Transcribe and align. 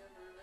Thank 0.00 0.10
you. 0.16 0.37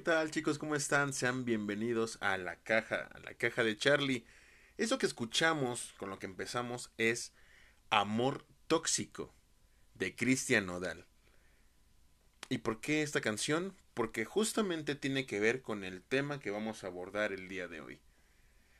Tal 0.00 0.30
chicos? 0.30 0.58
¿Cómo 0.58 0.74
están? 0.74 1.12
Sean 1.12 1.44
bienvenidos 1.44 2.16
a 2.22 2.38
la 2.38 2.56
caja, 2.56 3.08
a 3.12 3.20
la 3.20 3.34
caja 3.34 3.62
de 3.62 3.76
Charlie. 3.76 4.24
Eso 4.78 4.98
que 4.98 5.06
escuchamos, 5.06 5.92
con 5.98 6.08
lo 6.08 6.18
que 6.18 6.26
empezamos, 6.26 6.90
es 6.96 7.32
Amor 7.90 8.44
Tóxico, 8.66 9.32
de 9.94 10.16
Cristian 10.16 10.66
Nodal. 10.66 11.06
¿Y 12.48 12.58
por 12.58 12.80
qué 12.80 13.02
esta 13.02 13.20
canción? 13.20 13.76
Porque 13.94 14.24
justamente 14.24 14.96
tiene 14.96 15.26
que 15.26 15.38
ver 15.38 15.62
con 15.62 15.84
el 15.84 16.02
tema 16.02 16.40
que 16.40 16.50
vamos 16.50 16.82
a 16.82 16.88
abordar 16.88 17.32
el 17.32 17.48
día 17.48 17.68
de 17.68 17.82
hoy. 17.82 18.00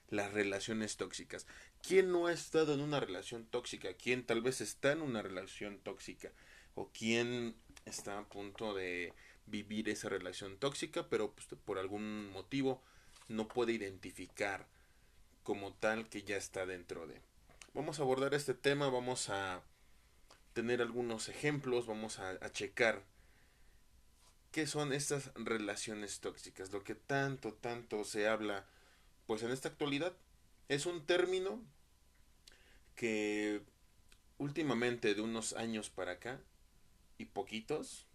Las 0.09 0.33
relaciones 0.33 0.97
tóxicas. 0.97 1.47
¿Quién 1.87 2.11
no 2.11 2.27
ha 2.27 2.33
estado 2.33 2.75
en 2.75 2.81
una 2.81 2.99
relación 2.99 3.47
tóxica? 3.47 3.95
¿Quién 3.95 4.25
tal 4.25 4.41
vez 4.41 4.61
está 4.61 4.93
en 4.93 5.03
una 5.03 5.23
relación 5.23 5.79
tóxica? 5.79 6.33
¿O 6.75 6.91
quién 6.91 7.55
está 7.85 8.19
a 8.19 8.29
punto 8.29 8.75
de 8.75 9.13
vivir 9.47 9.89
esa 9.89 10.09
relación 10.09 10.57
tóxica, 10.59 11.09
pero 11.09 11.33
pues, 11.33 11.47
por 11.65 11.79
algún 11.79 12.31
motivo 12.31 12.83
no 13.29 13.49
puede 13.49 13.73
identificar 13.73 14.67
como 15.43 15.73
tal 15.75 16.09
que 16.09 16.23
ya 16.23 16.37
está 16.37 16.67
dentro 16.67 17.07
de. 17.07 17.21
Vamos 17.75 17.99
a 17.99 18.03
abordar 18.03 18.35
este 18.35 18.55
tema, 18.55 18.89
vamos 18.89 19.29
a 19.29 19.63
tener 20.53 20.83
algunos 20.83 21.29
ejemplos, 21.29 21.87
vamos 21.87 22.19
a, 22.19 22.31
a 22.31 22.53
checar 22.53 23.03
qué 24.53 24.67
son 24.67 24.93
estas 24.93 25.33
relaciones 25.35 26.21
tóxicas, 26.21 26.73
lo 26.73 26.85
que 26.85 26.95
tanto, 26.95 27.55
tanto 27.55 28.05
se 28.05 28.29
habla, 28.29 28.67
pues 29.27 29.43
en 29.43 29.51
esta 29.51 29.69
actualidad. 29.69 30.13
Es 30.69 30.87
un 30.87 31.05
término 31.07 31.61
que 32.95 33.63
últimamente 34.39 35.15
de 35.15 35.23
unos 35.23 35.55
años 35.55 35.89
para 35.91 36.13
acá, 36.13 36.41
y 37.19 37.27
poquitos, 37.27 38.07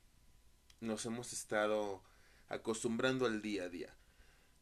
nos 0.80 1.06
hemos 1.06 1.34
estado 1.34 2.02
acostumbrando 2.50 3.26
al 3.26 3.42
día 3.42 3.64
a 3.64 3.70
día. 3.70 3.94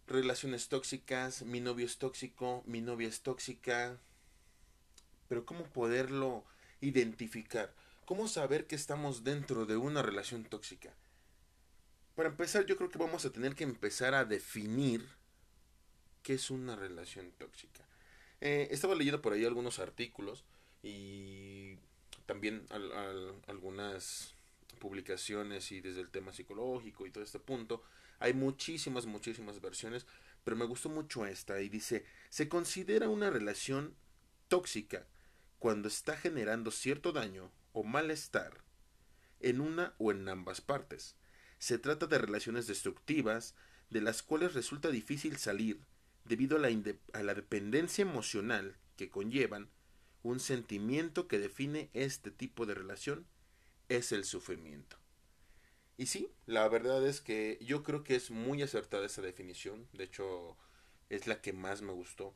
Relaciones 0.08 0.70
tóxicas, 0.70 1.44
mi 1.44 1.60
novio 1.60 1.86
es 1.86 1.98
tóxico, 1.98 2.64
mi 2.66 2.82
novia 2.82 3.08
es 3.08 3.22
tóxica. 3.22 4.00
Pero 5.28 5.46
¿cómo 5.46 5.64
poderlo 5.66 6.46
identificar? 6.82 7.74
¿Cómo 8.06 8.28
saber 8.28 8.68
que 8.68 8.76
estamos 8.76 9.24
dentro 9.24 9.66
de 9.66 9.78
una 9.78 10.04
relación 10.04 10.44
tóxica? 10.44 10.94
Para 12.16 12.30
empezar, 12.30 12.66
yo 12.66 12.78
creo 12.78 12.90
que 12.90 13.00
vamos 13.00 13.26
a 13.26 13.32
tener 13.32 13.56
que 13.56 13.64
empezar 13.64 14.14
a 14.14 14.26
definir 14.26 15.06
qué 16.22 16.36
es 16.36 16.52
una 16.52 16.76
relación 16.76 17.32
tóxica. 17.32 17.84
Eh, 18.42 18.68
estaba 18.72 18.96
leyendo 18.96 19.22
por 19.22 19.34
ahí 19.34 19.44
algunos 19.44 19.80
artículos 19.80 20.46
y 20.84 21.78
también 22.28 22.68
algunas 23.48 24.35
publicaciones 24.76 25.72
y 25.72 25.82
desde 25.82 26.02
el 26.02 26.10
tema 26.10 26.34
psicológico 26.34 27.06
y 27.06 27.12
todo 27.12 27.24
este 27.24 27.40
punto. 27.40 27.84
Hay 28.20 28.34
muchísimas, 28.34 29.06
muchísimas 29.06 29.60
versiones, 29.62 30.06
pero 30.44 30.56
me 30.56 30.66
gustó 30.66 30.90
mucho 30.90 31.26
esta 31.26 31.62
y 31.62 31.70
dice, 31.70 32.06
se 32.30 32.48
considera 32.48 33.10
una 33.10 33.30
relación 33.30 33.96
tóxica 34.48 35.08
cuando 35.60 35.88
está 35.88 36.16
generando 36.16 36.72
cierto 36.72 37.12
daño 37.12 37.52
o 37.74 37.84
malestar 37.84 38.64
en 39.40 39.62
una 39.62 39.96
o 39.98 40.12
en 40.12 40.28
ambas 40.30 40.62
partes. 40.62 41.16
Se 41.58 41.78
trata 41.78 42.08
de 42.08 42.18
relaciones 42.18 42.68
destructivas 42.68 43.56
de 43.90 44.02
las 44.02 44.24
cuales 44.24 44.54
resulta 44.54 44.90
difícil 44.90 45.38
salir 45.38 45.82
debido 46.24 46.58
a 46.58 46.60
la, 46.60 46.70
a 47.14 47.24
la 47.24 47.34
dependencia 47.34 48.02
emocional 48.02 48.78
que 48.98 49.10
conllevan 49.10 49.70
un 50.24 50.40
sentimiento 50.40 51.28
que 51.28 51.40
define 51.40 51.90
este 51.94 52.32
tipo 52.32 52.66
de 52.66 52.74
relación 52.74 53.28
es 53.90 54.12
el 54.12 54.26
sufrimiento. 54.26 54.98
Y 55.98 56.08
sí, 56.08 56.30
la 56.46 56.68
verdad 56.68 57.06
es 57.08 57.22
que 57.22 57.58
yo 57.62 57.84
creo 57.84 58.04
que 58.04 58.16
es 58.16 58.30
muy 58.30 58.62
acertada 58.62 59.06
esa 59.06 59.22
definición, 59.22 59.88
de 59.94 60.04
hecho 60.04 60.58
es 61.10 61.28
la 61.28 61.42
que 61.42 61.54
más 61.54 61.82
me 61.82 61.94
gustó, 61.94 62.36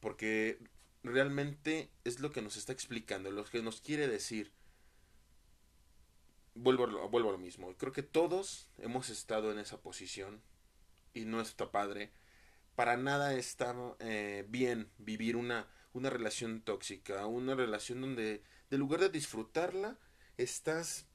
porque 0.00 0.58
realmente 1.02 1.90
es 2.04 2.20
lo 2.20 2.32
que 2.32 2.42
nos 2.42 2.56
está 2.56 2.72
explicando, 2.72 3.30
lo 3.30 3.44
que 3.44 3.62
nos 3.62 3.80
quiere 3.80 4.08
decir. 4.08 4.52
Vuelvo 6.54 6.84
a, 6.84 7.06
vuelvo 7.06 7.28
a 7.28 7.32
lo 7.32 7.38
mismo, 7.38 7.74
creo 7.76 7.92
que 7.92 8.02
todos 8.02 8.70
hemos 8.78 9.08
estado 9.10 9.52
en 9.52 9.58
esa 9.58 9.80
posición 9.80 10.42
y 11.14 11.24
no 11.24 11.40
está 11.40 11.70
padre. 11.70 12.10
Para 12.74 12.96
nada 12.96 13.34
está 13.34 13.74
eh, 13.98 14.46
bien 14.48 14.90
vivir 14.98 15.36
una, 15.36 15.68
una 15.92 16.10
relación 16.10 16.62
tóxica, 16.62 17.26
una 17.26 17.54
relación 17.54 18.00
donde, 18.00 18.42
de 18.70 18.78
lugar 18.78 19.00
de 19.00 19.10
disfrutarla, 19.10 19.98
estás 20.42 21.06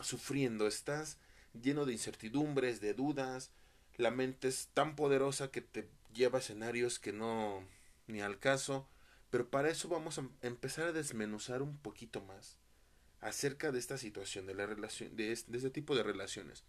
sufriendo, 0.00 0.66
estás 0.66 1.18
lleno 1.62 1.86
de 1.86 1.92
incertidumbres, 1.92 2.80
de 2.80 2.94
dudas, 2.94 3.50
la 3.96 4.10
mente 4.10 4.48
es 4.48 4.68
tan 4.74 4.94
poderosa 4.94 5.50
que 5.50 5.62
te 5.62 5.88
lleva 6.12 6.38
a 6.38 6.40
escenarios 6.40 6.98
que 6.98 7.12
no 7.12 7.62
ni 8.06 8.20
al 8.20 8.38
caso, 8.38 8.86
pero 9.30 9.48
para 9.50 9.70
eso 9.70 9.88
vamos 9.88 10.18
a 10.18 10.28
empezar 10.42 10.88
a 10.88 10.92
desmenuzar 10.92 11.62
un 11.62 11.76
poquito 11.78 12.20
más 12.22 12.56
acerca 13.20 13.72
de 13.72 13.78
esta 13.78 13.98
situación, 13.98 14.46
de 14.46 14.54
la 14.54 14.66
relación, 14.66 15.16
de 15.16 15.32
este, 15.32 15.70
tipo 15.70 15.96
de 15.96 16.02
relaciones. 16.02 16.64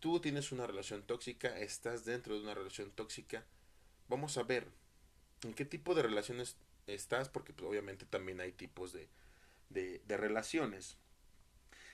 Tú 0.00 0.18
tienes 0.20 0.50
una 0.50 0.66
relación 0.66 1.02
tóxica, 1.02 1.58
estás 1.58 2.04
dentro 2.04 2.34
de 2.34 2.42
una 2.42 2.54
relación 2.54 2.90
tóxica. 2.90 3.44
Vamos 4.08 4.38
a 4.38 4.42
ver 4.42 4.66
en 5.42 5.52
qué 5.54 5.64
tipo 5.64 5.94
de 5.94 6.02
relaciones 6.02 6.56
estás, 6.86 7.28
porque 7.28 7.52
pues, 7.52 7.68
obviamente 7.68 8.06
también 8.06 8.40
hay 8.40 8.52
tipos 8.52 8.92
de, 8.92 9.08
de, 9.70 10.02
relaciones. 10.08 10.98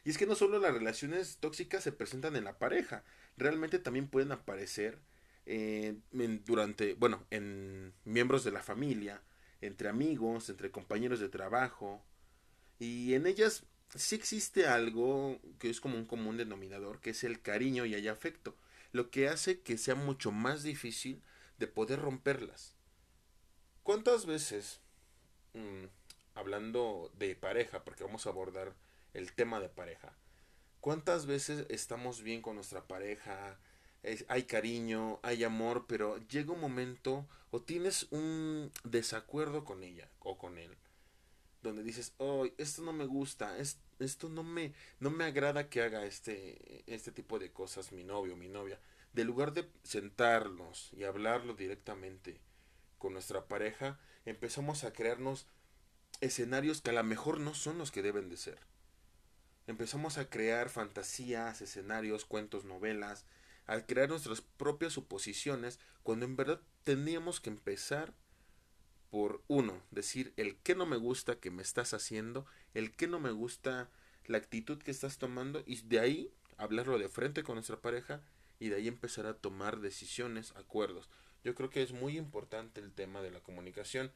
Y 0.04 0.10
es 0.10 0.18
que 0.18 0.26
no 0.26 0.34
solo 0.34 0.58
las 0.58 0.74
relaciones 0.74 1.38
tóxicas 1.38 1.82
se 1.82 1.92
presentan 1.92 2.36
en 2.36 2.44
la 2.44 2.58
pareja, 2.58 3.04
realmente 3.36 3.78
también 3.78 4.08
pueden 4.08 4.32
aparecer 4.32 4.98
eh, 5.46 5.96
durante, 6.44 6.94
bueno, 6.94 7.26
en 7.30 7.92
miembros 8.04 8.44
de 8.44 8.52
la 8.52 8.62
familia, 8.62 9.22
entre 9.60 9.88
amigos, 9.88 10.48
entre 10.48 10.70
compañeros 10.70 11.20
de 11.20 11.28
trabajo. 11.28 12.04
Y 12.78 13.14
en 13.14 13.26
ellas 13.26 13.64
sí 13.94 14.14
existe 14.14 14.66
algo 14.66 15.40
que 15.58 15.70
es 15.70 15.80
como 15.80 15.96
un 15.96 16.06
común 16.06 16.36
denominador, 16.36 17.00
que 17.00 17.10
es 17.10 17.24
el 17.24 17.40
cariño 17.40 17.84
y 17.84 17.94
el 17.94 18.08
afecto, 18.08 18.56
lo 18.92 19.10
que 19.10 19.28
hace 19.28 19.60
que 19.60 19.78
sea 19.78 19.94
mucho 19.94 20.32
más 20.32 20.62
difícil 20.62 21.22
de 21.58 21.66
poder 21.66 22.00
romperlas. 22.00 22.74
¿Cuántas 23.82 24.26
veces 24.26 24.80
mm, 25.54 25.86
hablando 26.36 27.10
de 27.18 27.34
pareja, 27.34 27.82
porque 27.82 28.04
vamos 28.04 28.26
a 28.26 28.30
abordar 28.30 28.74
el 29.14 29.32
tema 29.32 29.58
de 29.58 29.68
pareja. 29.68 30.12
¿Cuántas 30.80 31.26
veces 31.26 31.66
estamos 31.68 32.22
bien 32.22 32.42
con 32.42 32.54
nuestra 32.54 32.86
pareja? 32.86 33.58
hay 34.28 34.44
cariño, 34.44 35.18
hay 35.22 35.42
amor, 35.44 35.86
pero 35.88 36.18
llega 36.28 36.52
un 36.52 36.60
momento 36.60 37.26
o 37.50 37.60
tienes 37.60 38.06
un 38.10 38.70
desacuerdo 38.84 39.64
con 39.64 39.82
ella 39.82 40.08
o 40.20 40.38
con 40.38 40.58
él, 40.58 40.76
donde 41.62 41.82
dices, 41.82 42.14
oh, 42.18 42.46
esto 42.58 42.82
no 42.82 42.92
me 42.92 43.06
gusta, 43.06 43.58
esto 43.58 44.28
no 44.28 44.44
me, 44.44 44.74
no 45.00 45.10
me 45.10 45.24
agrada 45.24 45.68
que 45.68 45.82
haga 45.82 46.04
este, 46.04 46.84
este 46.86 47.10
tipo 47.10 47.38
de 47.38 47.52
cosas 47.52 47.92
mi 47.92 48.04
novio 48.04 48.34
o 48.34 48.36
mi 48.36 48.48
novia. 48.48 48.78
De 49.12 49.24
lugar 49.24 49.52
de 49.52 49.68
sentarnos 49.82 50.92
y 50.92 51.04
hablarlo 51.04 51.54
directamente 51.54 52.40
con 52.98 53.14
nuestra 53.14 53.46
pareja, 53.48 53.98
empezamos 54.24 54.84
a 54.84 54.92
crearnos 54.92 55.46
escenarios 56.20 56.80
que 56.80 56.90
a 56.90 56.94
lo 56.94 57.04
mejor 57.04 57.40
no 57.40 57.54
son 57.54 57.78
los 57.78 57.90
que 57.90 58.02
deben 58.02 58.28
de 58.28 58.36
ser. 58.36 58.58
Empezamos 59.66 60.18
a 60.18 60.28
crear 60.30 60.68
fantasías, 60.68 61.60
escenarios, 61.60 62.24
cuentos, 62.24 62.64
novelas, 62.64 63.24
a 63.66 63.80
crear 63.80 64.08
nuestras 64.08 64.40
propias 64.40 64.92
suposiciones, 64.92 65.80
cuando 66.02 66.24
en 66.24 66.36
verdad 66.36 66.60
teníamos 66.84 67.40
que 67.40 67.50
empezar 67.50 68.14
por 69.10 69.42
uno, 69.48 69.82
decir 69.90 70.32
el 70.36 70.56
que 70.58 70.74
no 70.74 70.86
me 70.86 70.96
gusta 70.96 71.40
que 71.40 71.50
me 71.50 71.62
estás 71.62 71.94
haciendo, 71.94 72.46
el 72.74 72.92
que 72.92 73.08
no 73.08 73.18
me 73.18 73.30
gusta 73.30 73.90
la 74.26 74.38
actitud 74.38 74.78
que 74.78 74.90
estás 74.90 75.18
tomando 75.18 75.62
y 75.66 75.80
de 75.82 76.00
ahí 76.00 76.32
hablarlo 76.56 76.98
de 76.98 77.08
frente 77.08 77.42
con 77.42 77.56
nuestra 77.56 77.80
pareja 77.80 78.22
y 78.58 78.68
de 78.68 78.76
ahí 78.76 78.88
empezar 78.88 79.26
a 79.26 79.34
tomar 79.34 79.80
decisiones, 79.80 80.52
acuerdos. 80.56 81.08
Yo 81.44 81.54
creo 81.54 81.70
que 81.70 81.82
es 81.82 81.92
muy 81.92 82.16
importante 82.16 82.80
el 82.80 82.92
tema 82.92 83.22
de 83.22 83.30
la 83.30 83.40
comunicación 83.40 84.12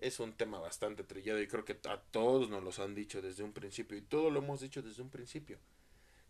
es 0.00 0.20
un 0.20 0.32
tema 0.32 0.58
bastante 0.58 1.04
trillado 1.04 1.40
y 1.40 1.46
creo 1.46 1.64
que 1.64 1.78
a 1.88 2.00
todos 2.00 2.48
nos 2.50 2.62
los 2.62 2.78
han 2.78 2.94
dicho 2.94 3.22
desde 3.22 3.42
un 3.42 3.52
principio 3.52 3.96
y 3.96 4.02
todo 4.02 4.30
lo 4.30 4.40
hemos 4.40 4.60
dicho 4.60 4.82
desde 4.82 5.02
un 5.02 5.10
principio. 5.10 5.58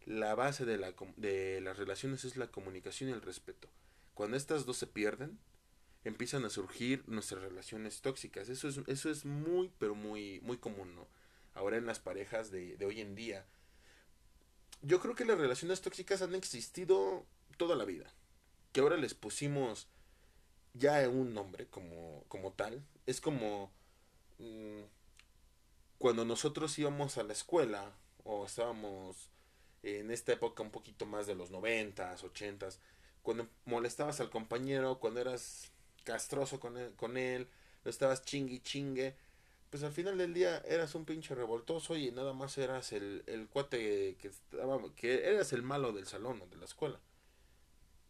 La 0.05 0.35
base 0.35 0.65
de, 0.65 0.79
la, 0.79 0.95
de 1.17 1.61
las 1.61 1.77
relaciones 1.77 2.25
es 2.25 2.37
la 2.37 2.51
comunicación 2.51 3.11
y 3.11 3.13
el 3.13 3.23
respeto. 3.23 3.69
Cuando 4.15 4.37
estas 4.37 4.65
dos 4.65 4.77
se 4.77 4.87
pierden, 4.87 5.39
empiezan 6.05 6.45
a 6.45 6.51
surgir 6.51 7.05
nuestras 7.07 7.43
relaciones 7.43 8.01
tóxicas. 8.01 8.49
Eso 8.49 8.69
es, 8.69 8.81
eso 8.87 9.11
es 9.11 9.25
muy, 9.25 9.71
pero 9.79 9.95
muy, 9.95 10.41
muy 10.41 10.57
común, 10.57 10.95
¿no? 10.95 11.07
Ahora 11.55 11.77
en 11.77 11.87
las 11.87 11.99
parejas 11.99 12.51
de, 12.51 12.77
de 12.77 12.87
hoy 12.87 13.01
en 13.01 13.15
día. 13.15 13.47
Yo 14.83 15.01
creo 15.01 15.15
que 15.15 15.25
las 15.25 15.39
relaciones 15.39 15.81
tóxicas 15.81 16.23
han 16.23 16.35
existido 16.35 17.27
toda 17.57 17.77
la 17.77 17.85
vida. 17.85 18.13
Que 18.73 18.81
ahora 18.81 18.97
les 18.97 19.15
pusimos 19.15 19.89
ya 20.75 21.09
un 21.09 21.35
nombre 21.35 21.67
como, 21.67 22.25
como 22.29 22.53
tal. 22.53 22.83
Es 23.09 23.23
como 23.23 23.73
mm, 24.37 24.83
cuando 25.97 26.27
nosotros 26.27 26.79
íbamos 26.79 27.17
a 27.17 27.23
la 27.23 27.33
escuela 27.33 27.91
o 28.23 28.45
estábamos 28.45 29.31
en 29.83 30.11
esta 30.11 30.35
época 30.35 30.63
un 30.63 30.71
poquito 30.71 31.07
más 31.07 31.27
de 31.27 31.35
los 31.35 31.51
noventas, 31.51 32.23
ochentas, 32.23 32.81
cuando 33.23 33.49
molestabas 33.65 34.21
al 34.21 34.29
compañero, 34.29 34.99
cuando 34.99 35.23
eras 35.23 35.73
castroso 36.05 36.61
con 36.61 36.77
él, 36.77 36.93
con 36.97 37.17
él 37.17 37.49
lo 37.83 37.91
estabas 37.91 38.27
chingue 38.27 38.61
chingue, 38.61 39.17
pues 39.71 39.83
al 39.85 39.93
final 39.93 40.19
del 40.19 40.35
día 40.35 40.59
eras 40.67 40.95
un 40.95 41.07
pinche 41.07 41.35
revoltoso 41.35 41.97
y 41.97 42.11
nada 42.11 42.35
más 42.35 42.59
eras 42.59 42.93
el, 42.93 43.23
el 43.27 43.49
cuate 43.49 44.17
que 44.19 44.29
estaba, 44.29 44.83
que 44.97 45.27
eras 45.31 45.55
el 45.55 45.63
malo 45.63 45.95
del 45.95 46.07
salón 46.07 46.43
o 46.43 46.47
de 46.47 46.59
la 46.59 46.67
escuela. 46.67 47.01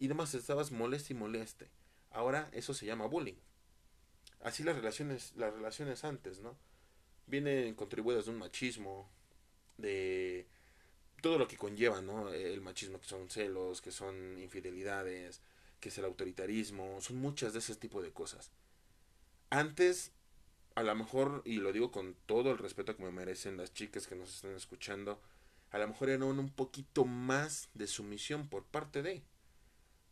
Y 0.00 0.06
además 0.06 0.34
estabas 0.34 0.72
moleste 0.72 1.12
y 1.12 1.16
moleste. 1.16 1.70
Ahora 2.10 2.50
eso 2.52 2.74
se 2.74 2.84
llama 2.84 3.06
bullying. 3.06 3.38
Así 4.42 4.62
las 4.62 4.76
relaciones, 4.76 5.32
las 5.36 5.52
relaciones 5.52 6.04
antes, 6.04 6.40
¿no? 6.40 6.56
Vienen 7.26 7.74
contribuidas 7.74 8.26
de 8.26 8.30
un 8.30 8.38
machismo, 8.38 9.08
de 9.76 10.46
todo 11.20 11.38
lo 11.38 11.48
que 11.48 11.56
conlleva, 11.56 12.00
¿no? 12.00 12.32
El 12.32 12.60
machismo, 12.60 13.00
que 13.00 13.06
son 13.06 13.28
celos, 13.30 13.80
que 13.80 13.90
son 13.90 14.38
infidelidades, 14.38 15.40
que 15.80 15.88
es 15.90 15.98
el 15.98 16.04
autoritarismo, 16.04 17.00
son 17.00 17.16
muchas 17.16 17.52
de 17.52 17.58
ese 17.58 17.74
tipo 17.76 18.02
de 18.02 18.12
cosas. 18.12 18.50
Antes 19.50 20.12
a 20.78 20.84
lo 20.84 20.94
mejor, 20.94 21.42
y 21.44 21.56
lo 21.56 21.72
digo 21.72 21.90
con 21.90 22.14
todo 22.26 22.52
el 22.52 22.58
respeto 22.58 22.96
que 22.96 23.02
me 23.02 23.10
merecen 23.10 23.56
las 23.56 23.74
chicas 23.74 24.06
que 24.06 24.14
nos 24.14 24.32
están 24.32 24.54
escuchando, 24.54 25.20
a 25.72 25.78
lo 25.78 25.88
mejor 25.88 26.08
era 26.08 26.24
un, 26.24 26.50
poquito 26.50 27.04
más 27.04 27.68
de 27.74 27.88
sumisión 27.88 28.48
por 28.48 28.62
parte 28.62 29.02
de. 29.02 29.24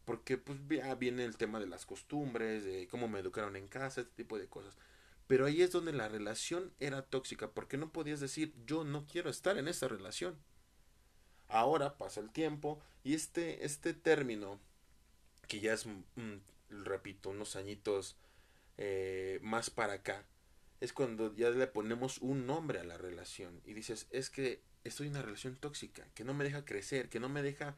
Porque 0.07 0.39
pues 0.39 0.59
ya 0.71 0.95
viene 0.95 1.25
el 1.27 1.37
tema 1.37 1.61
de 1.61 1.67
las 1.67 1.85
costumbres, 1.85 2.65
de 2.65 2.89
cómo 2.89 3.09
me 3.09 3.19
educaron 3.19 3.57
en 3.57 3.69
casa, 3.69 4.01
este 4.01 4.15
tipo 4.15 4.39
de 4.39 4.47
cosas. 4.49 4.79
Pero 5.27 5.45
ahí 5.45 5.61
es 5.61 5.73
donde 5.73 5.93
la 5.93 6.09
relación 6.09 6.73
era 6.81 7.03
tóxica, 7.03 7.51
porque 7.51 7.77
no 7.77 7.93
podías 7.93 8.21
decir 8.21 8.55
yo 8.65 8.85
no 8.85 9.07
quiero 9.07 9.29
estar 9.29 9.59
en 9.59 9.69
esa 9.69 9.89
relación. 9.89 10.39
Ahora 11.49 11.99
pasa 11.99 12.21
el 12.21 12.31
tiempo 12.31 12.81
y 13.05 13.15
este, 13.15 13.65
este 13.65 13.93
término, 13.93 14.59
que 15.49 15.61
ya 15.61 15.75
es, 15.75 15.87
repito, 16.71 17.31
unos 17.31 17.57
añitos 17.57 18.17
eh, 18.79 19.39
más 19.43 19.71
para 19.71 19.95
acá, 19.95 20.25
es 20.81 20.93
cuando 20.93 21.35
ya 21.35 21.51
le 21.51 21.67
ponemos 21.67 22.19
un 22.19 22.47
nombre 22.47 22.79
a 22.79 22.85
la 22.85 22.99
relación 22.99 23.61
y 23.65 23.75
dices, 23.75 24.07
es 24.11 24.31
que 24.31 24.63
estoy 24.85 25.07
en 25.07 25.15
una 25.15 25.23
relación 25.23 25.57
tóxica, 25.57 26.07
que 26.15 26.25
no 26.25 26.35
me 26.35 26.45
deja 26.45 26.65
crecer, 26.65 27.09
que 27.09 27.21
no 27.21 27.29
me 27.29 27.43
deja 27.43 27.77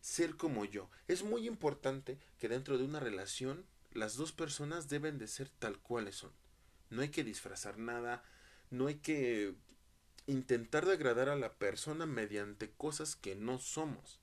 ser 0.00 0.36
como 0.36 0.64
yo. 0.64 0.90
Es 1.08 1.22
muy 1.22 1.46
importante 1.46 2.18
que 2.38 2.48
dentro 2.48 2.78
de 2.78 2.84
una 2.84 3.00
relación 3.00 3.66
las 3.92 4.16
dos 4.16 4.32
personas 4.32 4.88
deben 4.88 5.18
de 5.18 5.26
ser 5.26 5.48
tal 5.48 5.78
cuales 5.78 6.16
son. 6.16 6.32
No 6.90 7.02
hay 7.02 7.08
que 7.08 7.24
disfrazar 7.24 7.78
nada, 7.78 8.22
no 8.70 8.86
hay 8.86 8.96
que 8.96 9.54
intentar 10.26 10.86
de 10.86 10.92
agradar 10.92 11.28
a 11.28 11.36
la 11.36 11.54
persona 11.54 12.06
mediante 12.06 12.70
cosas 12.70 13.16
que 13.16 13.34
no 13.34 13.58
somos. 13.58 14.20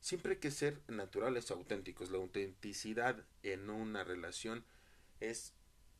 Siempre 0.00 0.32
hay 0.32 0.38
que 0.38 0.50
ser 0.50 0.80
naturales, 0.88 1.50
auténticos. 1.50 2.10
La 2.10 2.18
autenticidad 2.18 3.24
en 3.42 3.70
una 3.70 4.02
relación 4.02 4.64
es 5.20 5.54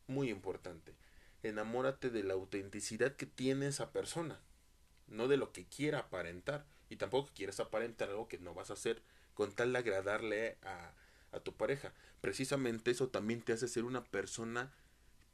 muy 0.07 0.29
importante. 0.29 0.95
Enamórate 1.43 2.09
de 2.09 2.23
la 2.23 2.33
autenticidad 2.33 3.15
que 3.15 3.25
tiene 3.25 3.67
esa 3.67 3.91
persona, 3.91 4.41
no 5.07 5.27
de 5.27 5.37
lo 5.37 5.51
que 5.51 5.65
quiera 5.67 5.99
aparentar. 5.99 6.65
Y 6.91 6.97
tampoco 6.97 7.31
quieres 7.33 7.59
aparentar 7.59 8.09
algo 8.09 8.27
que 8.27 8.37
no 8.37 8.53
vas 8.53 8.69
a 8.69 8.73
hacer 8.73 9.01
con 9.33 9.51
tal 9.53 9.73
de 9.73 9.79
agradarle 9.79 10.57
a, 10.61 10.93
a 11.31 11.39
tu 11.39 11.55
pareja. 11.55 11.93
Precisamente 12.21 12.91
eso 12.91 13.07
también 13.07 13.41
te 13.41 13.53
hace 13.53 13.67
ser 13.67 13.85
una 13.85 14.03
persona 14.03 14.71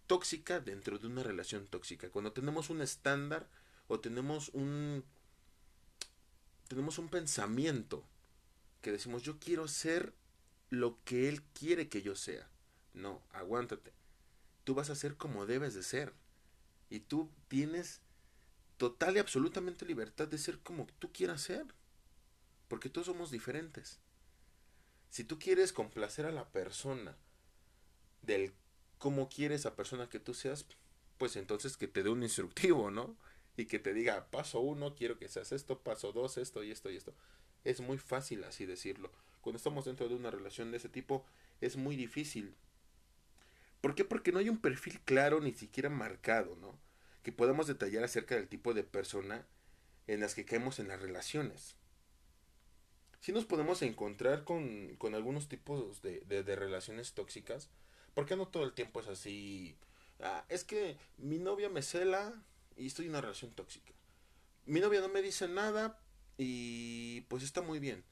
tóxica 0.08 0.62
dentro 0.62 0.98
de 0.98 1.08
una 1.08 1.24
relación 1.24 1.68
tóxica. 1.68 2.10
Cuando 2.10 2.32
tenemos 2.32 2.70
un 2.70 2.82
estándar 2.82 3.50
o 3.90 4.00
tenemos 4.00 4.50
un 4.54 5.04
tenemos 6.70 6.98
un 6.98 7.10
pensamiento 7.10 8.06
que 8.82 8.92
decimos 8.92 9.24
yo 9.24 9.38
quiero 9.40 9.68
ser 9.68 10.14
lo 10.70 10.98
que 11.04 11.28
él 11.28 11.42
quiere 11.44 11.90
que 11.90 12.02
yo 12.02 12.16
sea. 12.16 12.48
No, 12.94 13.22
aguántate 13.34 13.98
tú 14.68 14.76
vas 14.76 14.90
a 14.90 14.96
ser 14.96 15.16
como 15.16 15.46
debes 15.46 15.74
de 15.76 15.82
ser. 15.82 16.12
Y 16.90 17.00
tú 17.00 17.32
tienes 17.48 18.02
total 18.78 19.16
y 19.16 19.20
absolutamente 19.20 19.86
libertad 19.86 20.28
de 20.28 20.38
ser 20.38 20.60
como 20.60 20.88
tú 21.00 21.12
quieras 21.12 21.42
ser. 21.42 21.66
Porque 22.68 22.90
todos 22.90 23.08
somos 23.08 23.32
diferentes. 23.32 24.00
Si 25.10 25.24
tú 25.24 25.40
quieres 25.40 25.74
complacer 25.74 26.26
a 26.26 26.32
la 26.32 26.50
persona 26.50 27.18
del 28.22 28.54
cómo 28.98 29.30
quiere 29.30 29.56
esa 29.56 29.76
persona 29.76 30.10
que 30.10 30.20
tú 30.20 30.34
seas, 30.34 30.66
pues 31.18 31.36
entonces 31.36 31.78
que 31.78 31.88
te 31.88 32.04
dé 32.04 32.10
un 32.10 32.24
instructivo, 32.24 32.92
¿no? 32.92 33.18
Y 33.56 33.66
que 33.66 33.80
te 33.80 33.94
diga, 33.94 34.30
paso 34.30 34.60
uno, 34.60 34.96
quiero 34.96 35.18
que 35.18 35.30
seas 35.30 35.52
esto, 35.52 35.80
paso 35.80 36.12
dos, 36.12 36.38
esto 36.38 36.64
y 36.64 36.72
esto 36.72 36.92
y 36.92 36.98
esto. 36.98 37.16
Es 37.64 37.80
muy 37.80 37.98
fácil 37.98 38.44
así 38.44 38.66
decirlo. 38.66 39.12
Cuando 39.42 39.58
estamos 39.58 39.86
dentro 39.86 40.10
de 40.10 40.16
una 40.16 40.30
relación 40.30 40.72
de 40.72 40.78
ese 40.78 40.90
tipo, 40.90 41.26
es 41.62 41.78
muy 41.78 41.96
difícil 41.96 42.56
¿Por 43.82 43.96
qué? 43.96 44.04
Porque 44.04 44.32
no 44.32 44.40
hay 44.40 44.50
un 44.50 44.58
perfil 44.58 45.00
claro 45.02 45.40
ni 45.40 45.54
siquiera 45.54 45.90
marcado, 45.90 46.56
¿no? 46.56 46.78
Que 47.28 47.34
podamos 47.34 47.68
detallar 47.68 48.06
acerca 48.06 48.36
del 48.36 48.48
tipo 48.48 48.74
de 48.74 48.86
persona 48.86 49.46
en 50.08 50.22
las 50.22 50.34
que 50.34 50.46
caemos 50.46 50.80
en 50.80 50.88
las 50.88 51.02
relaciones. 51.02 51.76
Si 53.20 53.34
nos 53.34 53.44
podemos 53.44 53.82
encontrar 53.82 54.46
con, 54.46 54.96
con 54.96 55.14
algunos 55.14 55.50
tipos 55.50 56.02
de, 56.02 56.22
de, 56.22 56.56
relaciones 56.56 57.16
tóxicas, 57.16 57.70
porque 58.14 58.38
no 58.38 58.48
todo 58.48 58.64
el 58.64 58.72
tiempo 58.72 59.02
es 59.02 59.10
así. 59.10 59.76
Ah, 60.22 60.46
es 60.48 60.64
que 60.64 60.96
mi 61.18 61.38
novia 61.38 61.68
me 61.68 61.82
cela 61.82 62.34
y 62.78 62.88
estoy 62.88 63.08
en 63.08 63.12
una 63.12 63.20
relación 63.20 63.52
tóxica. 63.52 63.92
Mi 64.66 64.80
novia 64.80 65.02
no 65.02 65.10
me 65.10 65.22
dice 65.22 65.50
nada 65.50 66.00
y 66.38 67.26
pues 67.28 67.44
está 67.44 67.62
muy 67.62 67.80
bien. 67.80 68.06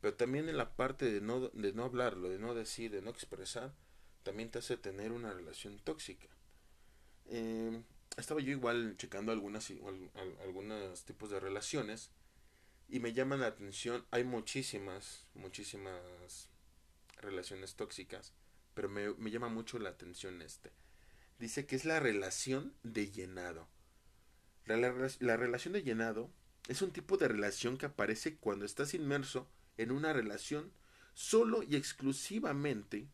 Pero 0.00 0.14
también 0.14 0.48
en 0.48 0.56
la 0.56 0.76
parte 0.76 1.12
de 1.12 1.20
no, 1.20 1.48
de 1.50 1.74
no 1.74 1.84
hablarlo, 1.84 2.30
de 2.30 2.38
no 2.38 2.54
decir, 2.54 2.90
de 2.90 3.02
no 3.02 3.10
expresar, 3.10 3.74
también 4.22 4.50
te 4.50 4.60
hace 4.60 4.78
tener 4.78 5.12
una 5.12 5.34
relación 5.34 5.78
tóxica. 5.78 6.28
Eh, 7.26 7.82
estaba 8.16 8.40
yo 8.40 8.50
igual 8.50 8.96
checando 8.96 9.32
algunas, 9.32 9.70
algunos 10.42 11.04
tipos 11.04 11.30
de 11.30 11.40
relaciones 11.40 12.10
y 12.88 13.00
me 13.00 13.12
llaman 13.12 13.40
la 13.40 13.48
atención, 13.48 14.06
hay 14.10 14.24
muchísimas, 14.24 15.26
muchísimas 15.34 16.48
relaciones 17.20 17.74
tóxicas, 17.74 18.32
pero 18.74 18.88
me, 18.88 19.12
me 19.14 19.30
llama 19.30 19.48
mucho 19.48 19.78
la 19.78 19.90
atención 19.90 20.40
este. 20.42 20.72
Dice 21.38 21.66
que 21.66 21.76
es 21.76 21.84
la 21.84 22.00
relación 22.00 22.74
de 22.82 23.10
llenado. 23.10 23.68
La, 24.64 24.76
la, 24.76 25.36
relación 25.36 25.74
de 25.74 25.82
llenado 25.82 26.30
es 26.68 26.82
un 26.82 26.92
tipo 26.92 27.16
de 27.16 27.28
relación 27.28 27.76
que 27.76 27.86
aparece 27.86 28.36
cuando 28.36 28.64
estás 28.64 28.94
inmerso 28.94 29.48
en 29.76 29.90
una 29.90 30.12
relación 30.12 30.72
solo 31.14 31.62
y 31.62 31.76
exclusivamente 31.76 33.08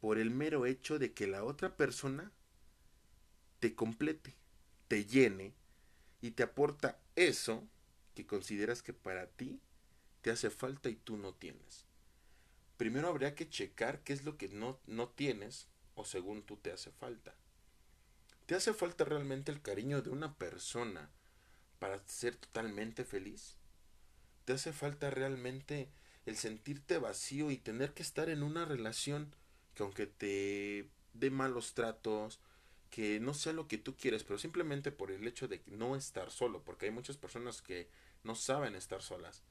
por 0.00 0.18
el 0.18 0.30
mero 0.30 0.66
hecho 0.66 0.98
de 0.98 1.12
que 1.14 1.26
la 1.26 1.44
otra 1.44 1.76
persona 1.76 2.32
te 3.64 3.74
complete, 3.74 4.34
te 4.88 5.06
llene 5.06 5.54
y 6.20 6.32
te 6.32 6.42
aporta 6.42 7.00
eso 7.16 7.66
que 8.14 8.26
consideras 8.26 8.82
que 8.82 8.92
para 8.92 9.26
ti 9.26 9.58
te 10.20 10.30
hace 10.30 10.50
falta 10.50 10.90
y 10.90 10.96
tú 10.96 11.16
no 11.16 11.32
tienes. 11.32 11.86
Primero 12.76 13.08
habría 13.08 13.34
que 13.34 13.48
checar 13.48 14.00
qué 14.04 14.12
es 14.12 14.26
lo 14.26 14.36
que 14.36 14.48
no, 14.48 14.78
no 14.86 15.08
tienes 15.08 15.66
o 15.94 16.04
según 16.04 16.42
tú 16.42 16.58
te 16.58 16.72
hace 16.72 16.90
falta. 16.90 17.34
¿Te 18.44 18.54
hace 18.54 18.74
falta 18.74 19.06
realmente 19.06 19.50
el 19.50 19.62
cariño 19.62 20.02
de 20.02 20.10
una 20.10 20.34
persona 20.34 21.08
para 21.78 22.06
ser 22.06 22.36
totalmente 22.36 23.06
feliz? 23.06 23.56
¿Te 24.44 24.52
hace 24.52 24.74
falta 24.74 25.08
realmente 25.08 25.88
el 26.26 26.36
sentirte 26.36 26.98
vacío 26.98 27.50
y 27.50 27.56
tener 27.56 27.94
que 27.94 28.02
estar 28.02 28.28
en 28.28 28.42
una 28.42 28.66
relación 28.66 29.34
que 29.72 29.84
aunque 29.84 30.06
te 30.06 30.90
dé 31.14 31.30
malos 31.30 31.72
tratos, 31.72 32.42
que 32.94 33.18
no 33.18 33.34
sea 33.34 33.52
lo 33.52 33.66
que 33.66 33.76
tú 33.76 33.96
quieres, 33.96 34.22
pero 34.22 34.38
simplemente 34.38 34.92
por 34.92 35.10
el 35.10 35.26
hecho 35.26 35.48
de 35.48 35.60
no 35.66 35.96
estar 35.96 36.30
solo, 36.30 36.62
porque 36.62 36.86
hay 36.86 36.92
muchas 36.92 37.16
personas 37.16 37.60
que 37.60 37.88
no 38.22 38.36
saben 38.36 38.76
estar 38.76 39.02
solas. 39.02 39.42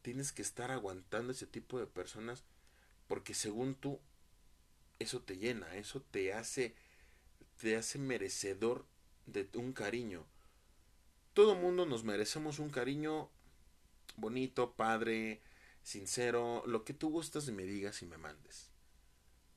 Tienes 0.00 0.32
que 0.32 0.40
estar 0.40 0.70
aguantando 0.70 1.32
ese 1.32 1.46
tipo 1.46 1.78
de 1.78 1.86
personas 1.86 2.44
porque 3.06 3.34
según 3.34 3.74
tú 3.74 4.00
eso 4.98 5.20
te 5.20 5.36
llena, 5.36 5.76
eso 5.76 6.00
te 6.00 6.32
hace 6.32 6.74
te 7.58 7.76
hace 7.76 7.98
merecedor 7.98 8.86
de 9.26 9.46
un 9.52 9.74
cariño. 9.74 10.24
Todo 11.34 11.56
mundo 11.56 11.84
nos 11.84 12.04
merecemos 12.04 12.58
un 12.58 12.70
cariño 12.70 13.28
bonito, 14.16 14.72
padre, 14.72 15.42
sincero, 15.82 16.62
lo 16.66 16.84
que 16.84 16.94
tú 16.94 17.10
gustas 17.10 17.48
y 17.48 17.52
me 17.52 17.64
digas 17.64 18.00
y 18.00 18.06
me 18.06 18.16
mandes 18.16 18.70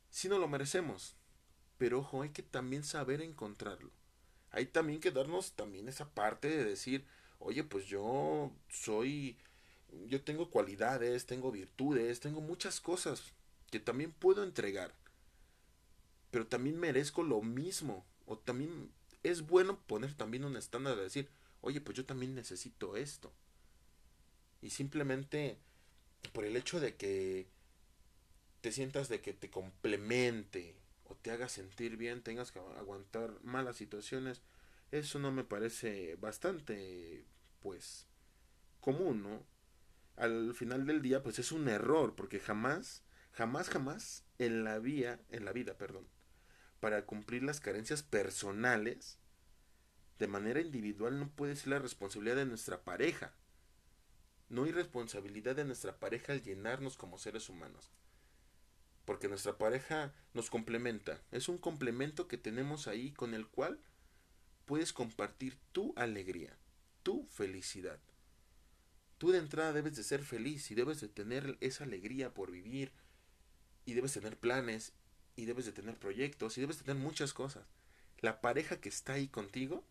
si 0.10 0.28
no 0.28 0.38
lo 0.38 0.48
merecemos. 0.50 1.16
Pero 1.82 2.02
ojo, 2.02 2.22
hay 2.22 2.30
que 2.30 2.44
también 2.44 2.84
saber 2.84 3.22
encontrarlo. 3.22 3.90
Hay 4.52 4.68
también 4.68 5.00
que 5.00 5.10
darnos 5.10 5.54
también 5.54 5.90
esa 5.90 6.14
parte 6.14 6.48
de 6.48 6.64
decir, 6.64 7.08
oye, 7.40 7.64
pues 7.64 7.88
yo 7.88 8.52
soy, 8.70 9.36
yo 10.06 10.22
tengo 10.22 10.52
cualidades, 10.52 11.26
tengo 11.26 11.52
virtudes, 11.52 12.20
tengo 12.20 12.40
muchas 12.40 12.82
cosas 12.82 13.24
que 13.72 13.80
también 13.80 14.12
puedo 14.12 14.44
entregar. 14.44 14.94
Pero 16.30 16.46
también 16.46 16.80
merezco 16.80 17.24
lo 17.24 17.42
mismo. 17.42 18.06
O 18.28 18.38
también 18.38 18.92
es 19.24 19.42
bueno 19.42 19.80
poner 19.88 20.14
también 20.14 20.46
un 20.46 20.58
estándar 20.58 20.96
de 20.98 21.02
decir, 21.06 21.30
oye, 21.62 21.82
pues 21.82 21.98
yo 21.98 22.06
también 22.06 22.36
necesito 22.36 22.96
esto. 22.96 23.34
Y 24.62 24.70
simplemente 24.70 25.58
por 26.32 26.46
el 26.46 26.58
hecho 26.58 26.80
de 26.80 26.96
que 26.96 27.48
te 28.62 28.72
sientas 28.72 29.10
de 29.10 29.20
que 29.20 29.34
te 29.34 29.50
complemente 29.50 30.80
o 31.12 31.16
te 31.16 31.32
haga 31.32 31.50
sentir 31.50 31.98
bien, 31.98 32.24
tengas 32.24 32.52
que 32.52 32.60
aguantar 32.60 33.44
malas 33.44 33.76
situaciones, 33.76 34.42
eso 34.92 35.20
no 35.20 35.32
me 35.32 35.44
parece 35.44 36.16
bastante, 36.16 37.26
pues, 37.60 38.08
común, 38.80 39.24
¿no? 39.24 39.46
Al 40.16 40.54
final 40.54 40.86
del 40.86 41.02
día, 41.02 41.22
pues 41.22 41.40
es 41.40 41.52
un 41.52 41.68
error, 41.68 42.16
porque 42.16 42.40
jamás, 42.40 43.04
jamás, 43.32 43.70
jamás 43.70 44.24
en 44.40 44.64
la 44.64 44.80
vía, 44.80 45.20
en 45.30 45.46
la 45.46 45.52
vida, 45.52 45.78
perdón, 45.78 46.08
para 46.80 47.06
cumplir 47.06 47.44
las 47.44 47.60
carencias 47.60 48.04
personales, 48.04 49.20
de 50.18 50.28
manera 50.28 50.62
individual 50.62 51.20
no 51.20 51.30
puede 51.30 51.56
ser 51.56 51.70
la 51.70 51.80
responsabilidad 51.80 52.38
de 52.38 52.46
nuestra 52.46 52.84
pareja. 52.84 53.34
No 54.50 54.64
hay 54.64 54.72
responsabilidad 54.72 55.56
de 55.56 55.66
nuestra 55.66 56.00
pareja 56.00 56.34
al 56.34 56.42
llenarnos 56.42 56.96
como 56.96 57.18
seres 57.18 57.50
humanos. 57.50 57.92
Porque 59.06 59.28
nuestra 59.28 59.58
pareja 59.58 60.14
nos 60.34 60.50
complementa. 60.50 61.22
Es 61.32 61.50
un 61.50 61.58
complemento 61.58 62.28
que 62.28 62.38
tenemos 62.38 62.88
ahí 62.88 63.12
con 63.12 63.34
el 63.34 63.48
cual 63.48 63.80
puedes 64.66 64.94
compartir 64.94 65.58
tu 65.72 65.94
alegría, 65.96 66.58
tu 67.04 67.26
felicidad. 67.28 68.00
Tú 69.18 69.32
de 69.32 69.40
entrada 69.40 69.74
debes 69.74 69.96
de 69.96 70.04
ser 70.04 70.24
feliz 70.24 70.72
y 70.72 70.76
debes 70.76 71.02
de 71.02 71.08
tener 71.08 71.58
esa 71.62 71.84
alegría 71.84 72.34
por 72.34 72.52
vivir 72.52 72.92
y 73.86 73.94
debes 73.94 74.14
tener 74.14 74.38
planes 74.38 74.94
y 75.36 75.46
debes 75.46 75.66
de 75.66 75.72
tener 75.72 75.98
proyectos 75.98 76.58
y 76.58 76.62
debes 76.62 76.80
de 76.80 76.86
tener 76.86 77.02
muchas 77.02 77.34
cosas. 77.34 77.66
La 78.20 78.42
pareja 78.42 78.80
que 78.80 78.90
está 78.90 79.14
ahí 79.14 79.28
contigo 79.28 79.84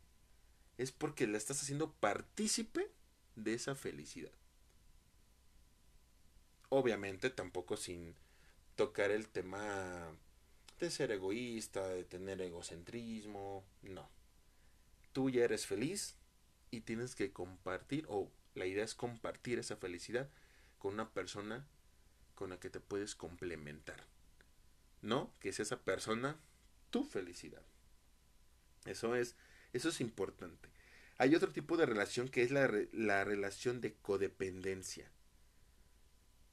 es 0.79 0.93
porque 0.93 1.27
la 1.27 1.37
estás 1.37 1.61
haciendo 1.63 1.93
partícipe 1.93 2.91
de 3.37 3.55
esa 3.55 3.75
felicidad. 3.75 4.33
Obviamente 6.69 7.31
tampoco 7.31 7.77
sin 7.77 8.15
tocar 8.81 9.11
el 9.11 9.29
tema 9.29 10.17
de 10.79 10.91
ser 10.91 11.13
egoísta, 11.13 11.87
de 11.87 12.03
tener 12.03 12.41
egocentrismo, 12.41 13.63
no. 13.83 14.09
Tú 15.13 15.29
ya 15.29 15.45
eres 15.45 15.67
feliz 15.67 16.17
y 16.71 16.81
tienes 16.81 17.15
que 17.15 17.31
compartir, 17.31 18.07
o 18.09 18.33
la 18.55 18.65
idea 18.65 18.83
es 18.83 18.95
compartir 18.95 19.59
esa 19.59 19.77
felicidad 19.77 20.31
con 20.79 20.95
una 20.95 21.11
persona 21.11 21.67
con 22.35 22.49
la 22.49 22.59
que 22.59 22.71
te 22.71 22.81
puedes 22.81 23.15
complementar. 23.15 24.03
No 25.03 25.35
que 25.41 25.51
es 25.51 25.61
esa 25.61 25.83
persona 25.83 26.41
tu 26.89 27.05
felicidad. 27.05 27.63
Eso 28.87 29.15
es, 29.15 29.37
eso 29.75 29.91
es 29.91 30.01
importante. 30.01 30.71
Hay 31.19 31.35
otro 31.35 31.53
tipo 31.53 31.77
de 31.77 31.85
relación 31.85 32.31
que 32.31 32.43
es 32.43 32.51
la, 32.51 32.73
la 32.93 33.25
relación 33.25 33.83
de 33.83 33.93
codependencia 33.93 35.13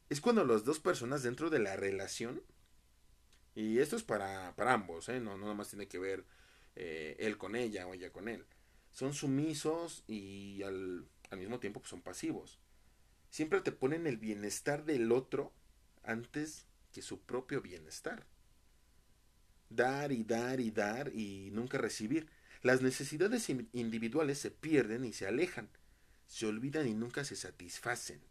es 0.09 0.21
cuando 0.21 0.45
las 0.45 0.63
dos 0.63 0.79
personas 0.79 1.23
dentro 1.23 1.49
de 1.49 1.59
la 1.59 1.75
relación, 1.75 2.41
y 3.55 3.79
esto 3.79 3.95
es 3.95 4.03
para, 4.03 4.55
para 4.55 4.73
ambos, 4.73 5.09
¿eh? 5.09 5.19
no, 5.19 5.37
no 5.37 5.53
más 5.55 5.69
tiene 5.69 5.87
que 5.87 5.99
ver 5.99 6.25
eh, 6.75 7.15
él 7.19 7.37
con 7.37 7.55
ella 7.55 7.87
o 7.87 7.93
ella 7.93 8.11
con 8.11 8.27
él, 8.27 8.45
son 8.91 9.13
sumisos 9.13 10.03
y 10.07 10.63
al, 10.63 11.07
al 11.29 11.39
mismo 11.39 11.59
tiempo 11.59 11.81
pues, 11.81 11.89
son 11.89 12.01
pasivos. 12.01 12.59
Siempre 13.29 13.61
te 13.61 13.71
ponen 13.71 14.07
el 14.07 14.17
bienestar 14.17 14.85
del 14.85 15.11
otro 15.11 15.53
antes 16.03 16.65
que 16.93 17.01
su 17.01 17.19
propio 17.21 17.61
bienestar. 17.61 18.25
Dar 19.69 20.13
y 20.13 20.23
dar 20.23 20.61
y 20.61 20.71
dar 20.71 21.11
y 21.13 21.49
nunca 21.51 21.77
recibir. 21.77 22.29
Las 22.61 22.81
necesidades 22.81 23.49
individuales 23.49 24.39
se 24.39 24.49
pierden 24.49 25.03
y 25.03 25.11
se 25.11 25.27
alejan, 25.27 25.69
se 26.25 26.45
olvidan 26.45 26.87
y 26.87 26.93
nunca 26.93 27.25
se 27.25 27.35
satisfacen 27.35 28.21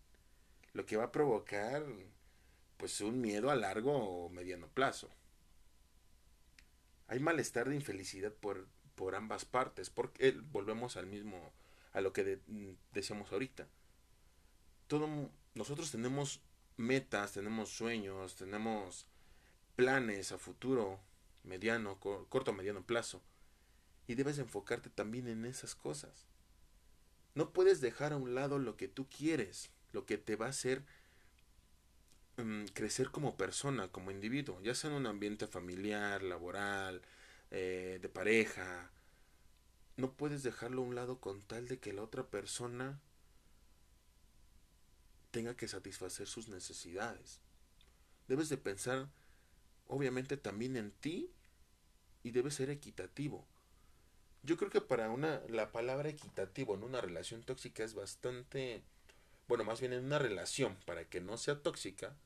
lo 0.76 0.84
que 0.84 0.98
va 0.98 1.04
a 1.04 1.12
provocar 1.12 1.84
pues 2.76 3.00
un 3.00 3.20
miedo 3.20 3.50
a 3.50 3.56
largo 3.56 3.92
o 3.92 4.28
mediano 4.28 4.68
plazo. 4.68 5.08
Hay 7.08 7.18
malestar 7.18 7.68
de 7.68 7.76
infelicidad 7.76 8.32
por, 8.32 8.68
por 8.94 9.14
ambas 9.14 9.46
partes, 9.46 9.88
porque 9.88 10.32
volvemos 10.52 10.98
al 10.98 11.06
mismo, 11.06 11.52
a 11.94 12.02
lo 12.02 12.12
que 12.12 12.40
decíamos 12.92 13.32
ahorita. 13.32 13.66
Todo, 14.86 15.30
nosotros 15.54 15.90
tenemos 15.90 16.42
metas, 16.76 17.32
tenemos 17.32 17.70
sueños, 17.70 18.36
tenemos 18.36 19.06
planes 19.76 20.30
a 20.32 20.38
futuro, 20.38 21.00
mediano, 21.42 21.98
corto, 21.98 22.52
mediano 22.52 22.84
plazo. 22.84 23.22
Y 24.06 24.14
debes 24.14 24.38
enfocarte 24.38 24.90
también 24.90 25.26
en 25.26 25.46
esas 25.46 25.74
cosas. 25.74 26.26
No 27.34 27.52
puedes 27.52 27.80
dejar 27.80 28.12
a 28.12 28.16
un 28.16 28.34
lado 28.34 28.58
lo 28.58 28.76
que 28.76 28.88
tú 28.88 29.08
quieres 29.08 29.70
lo 29.96 30.04
que 30.04 30.18
te 30.18 30.36
va 30.36 30.44
a 30.44 30.50
hacer 30.50 30.82
mm, 32.36 32.66
crecer 32.74 33.10
como 33.10 33.38
persona, 33.38 33.88
como 33.88 34.10
individuo, 34.10 34.60
ya 34.60 34.74
sea 34.74 34.90
en 34.90 34.96
un 34.96 35.06
ambiente 35.06 35.46
familiar, 35.46 36.22
laboral, 36.22 37.00
eh, 37.50 37.98
de 38.02 38.08
pareja. 38.10 38.90
No 39.96 40.12
puedes 40.12 40.42
dejarlo 40.42 40.82
a 40.82 40.84
un 40.84 40.94
lado 40.94 41.18
con 41.18 41.40
tal 41.40 41.66
de 41.66 41.78
que 41.78 41.94
la 41.94 42.02
otra 42.02 42.26
persona 42.26 43.00
tenga 45.30 45.56
que 45.56 45.66
satisfacer 45.66 46.26
sus 46.26 46.48
necesidades. 46.48 47.40
Debes 48.28 48.50
de 48.50 48.58
pensar, 48.58 49.08
obviamente, 49.86 50.36
también 50.36 50.76
en 50.76 50.90
ti 50.90 51.30
y 52.22 52.32
debes 52.32 52.52
ser 52.52 52.68
equitativo. 52.68 53.46
Yo 54.42 54.58
creo 54.58 54.68
que 54.70 54.82
para 54.82 55.08
una 55.08 55.40
la 55.48 55.72
palabra 55.72 56.10
equitativo 56.10 56.74
en 56.74 56.82
una 56.82 57.00
relación 57.00 57.42
tóxica 57.42 57.82
es 57.82 57.94
bastante 57.94 58.82
bueno, 59.48 59.64
más 59.64 59.80
bien 59.80 59.92
en 59.92 60.04
una 60.04 60.18
relación, 60.18 60.76
para 60.86 61.04
que 61.04 61.20
no 61.20 61.38
sea 61.38 61.62
tóxica, 61.62 62.16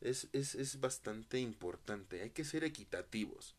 es, 0.00 0.28
es, 0.32 0.54
es 0.54 0.80
bastante 0.80 1.38
importante. 1.40 2.22
Hay 2.22 2.30
que 2.30 2.44
ser 2.44 2.64
equitativos. 2.64 3.54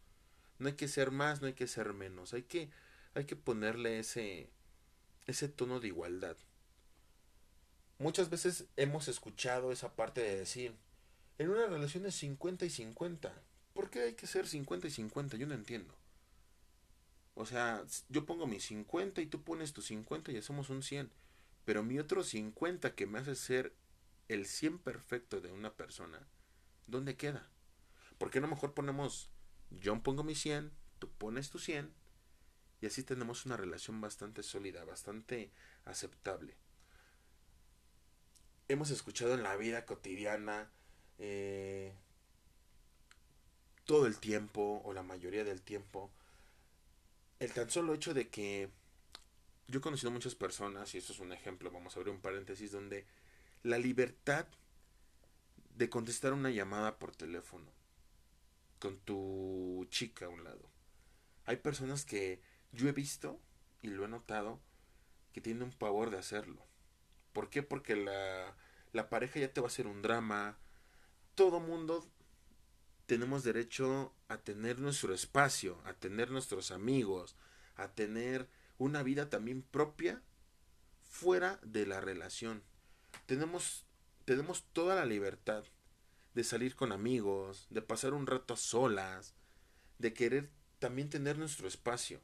No 0.59 0.67
hay 0.67 0.75
que 0.75 0.87
ser 0.87 1.11
más, 1.11 1.41
no 1.41 1.47
hay 1.47 1.53
que 1.53 1.67
ser 1.67 1.93
menos. 1.93 2.33
Hay 2.33 2.43
que, 2.43 2.69
hay 3.13 3.25
que 3.25 3.35
ponerle 3.35 3.99
ese, 3.99 4.49
ese 5.25 5.49
tono 5.49 5.79
de 5.79 5.87
igualdad. 5.87 6.37
Muchas 7.97 8.29
veces 8.29 8.65
hemos 8.75 9.07
escuchado 9.07 9.71
esa 9.71 9.95
parte 9.95 10.21
de 10.21 10.37
decir, 10.37 10.75
en 11.37 11.49
una 11.49 11.67
relación 11.67 12.05
es 12.05 12.15
50 12.15 12.65
y 12.65 12.69
50. 12.69 13.33
¿Por 13.73 13.89
qué 13.89 14.01
hay 14.01 14.13
que 14.13 14.27
ser 14.27 14.47
50 14.47 14.87
y 14.87 14.91
50? 14.91 15.37
Yo 15.37 15.47
no 15.47 15.53
entiendo. 15.53 15.93
O 17.33 17.45
sea, 17.45 17.83
yo 18.09 18.25
pongo 18.25 18.47
mi 18.47 18.59
50 18.59 19.21
y 19.21 19.27
tú 19.27 19.43
pones 19.43 19.73
tu 19.73 19.81
50 19.81 20.31
y 20.31 20.37
hacemos 20.37 20.69
un 20.69 20.83
100. 20.83 21.11
Pero 21.65 21.83
mi 21.83 21.99
otro 21.99 22.23
50 22.23 22.95
que 22.95 23.07
me 23.07 23.19
hace 23.19 23.35
ser 23.35 23.75
el 24.27 24.45
100 24.45 24.79
perfecto 24.79 25.41
de 25.41 25.51
una 25.51 25.73
persona, 25.73 26.27
¿dónde 26.87 27.17
queda? 27.17 27.49
Porque 28.17 28.37
a 28.37 28.41
lo 28.41 28.47
mejor 28.47 28.73
ponemos, 28.73 29.29
yo 29.71 29.99
pongo 30.01 30.23
mi 30.23 30.35
100, 30.35 30.71
tú 30.99 31.11
pones 31.11 31.49
tu 31.49 31.59
100, 31.59 31.93
y 32.81 32.85
así 32.85 33.03
tenemos 33.03 33.45
una 33.45 33.57
relación 33.57 33.99
bastante 33.99 34.43
sólida, 34.43 34.85
bastante 34.85 35.51
aceptable. 35.85 36.55
Hemos 38.67 38.89
escuchado 38.89 39.33
en 39.33 39.43
la 39.43 39.55
vida 39.55 39.85
cotidiana 39.85 40.71
eh, 41.17 41.93
todo 43.85 44.07
el 44.07 44.19
tiempo, 44.19 44.81
o 44.83 44.93
la 44.93 45.03
mayoría 45.03 45.43
del 45.43 45.61
tiempo, 45.61 46.11
el 47.39 47.51
tan 47.53 47.69
solo 47.69 47.93
hecho 47.93 48.13
de 48.13 48.29
que 48.29 48.69
yo 49.67 49.79
he 49.79 49.81
conocido 49.81 50.11
muchas 50.11 50.35
personas, 50.35 50.93
y 50.93 50.97
esto 50.97 51.13
es 51.13 51.19
un 51.19 51.31
ejemplo, 51.33 51.71
vamos 51.71 51.95
a 51.95 51.99
abrir 51.99 52.13
un 52.13 52.21
paréntesis, 52.21 52.71
donde 52.71 53.05
la 53.63 53.77
libertad 53.77 54.45
de 55.75 55.89
contestar 55.89 56.33
una 56.33 56.51
llamada 56.51 56.97
por 56.99 57.15
teléfono 57.15 57.71
con 58.79 58.97
tu 58.99 59.87
chica 59.89 60.25
a 60.25 60.29
un 60.29 60.43
lado. 60.43 60.69
Hay 61.45 61.57
personas 61.57 62.05
que 62.05 62.41
yo 62.71 62.87
he 62.87 62.91
visto 62.91 63.39
y 63.81 63.87
lo 63.87 64.05
he 64.05 64.07
notado 64.07 64.59
que 65.33 65.41
tienen 65.41 65.63
un 65.63 65.71
pavor 65.71 66.11
de 66.11 66.17
hacerlo. 66.17 66.65
¿Por 67.33 67.49
qué? 67.49 67.63
Porque 67.63 67.95
la, 67.95 68.55
la 68.93 69.09
pareja 69.09 69.39
ya 69.39 69.51
te 69.51 69.61
va 69.61 69.67
a 69.67 69.69
hacer 69.69 69.87
un 69.87 70.01
drama. 70.01 70.57
Todo 71.35 71.59
mundo 71.59 72.07
tenemos 73.05 73.43
derecho 73.43 74.13
a 74.27 74.37
tener 74.37 74.79
nuestro 74.79 75.13
espacio, 75.13 75.81
a 75.85 75.93
tener 75.93 76.31
nuestros 76.31 76.71
amigos, 76.71 77.35
a 77.75 77.89
tener 77.89 78.47
una 78.77 79.03
vida 79.03 79.29
también 79.29 79.61
propia 79.61 80.21
fuera 81.03 81.59
de 81.63 81.85
la 81.85 82.01
relación. 82.01 82.63
Tenemos, 83.25 83.85
tenemos 84.25 84.65
toda 84.73 84.95
la 84.95 85.05
libertad 85.05 85.63
de 86.33 86.43
salir 86.43 86.75
con 86.75 86.91
amigos, 86.91 87.67
de 87.69 87.81
pasar 87.81 88.13
un 88.13 88.27
rato 88.27 88.53
a 88.53 88.57
solas, 88.57 89.33
de 89.99 90.13
querer 90.13 90.49
también 90.79 91.09
tener 91.09 91.37
nuestro 91.37 91.67
espacio. 91.67 92.21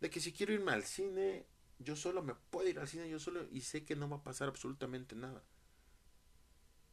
De 0.00 0.10
que 0.10 0.20
si 0.20 0.32
quiero 0.32 0.52
irme 0.52 0.72
al 0.72 0.84
cine, 0.84 1.46
yo 1.78 1.96
solo 1.96 2.22
me 2.22 2.34
puedo 2.50 2.68
ir 2.68 2.78
al 2.78 2.88
cine 2.88 3.08
yo 3.08 3.18
solo 3.18 3.46
y 3.50 3.62
sé 3.62 3.84
que 3.84 3.96
no 3.96 4.08
va 4.08 4.18
a 4.18 4.22
pasar 4.22 4.48
absolutamente 4.48 5.16
nada. 5.16 5.42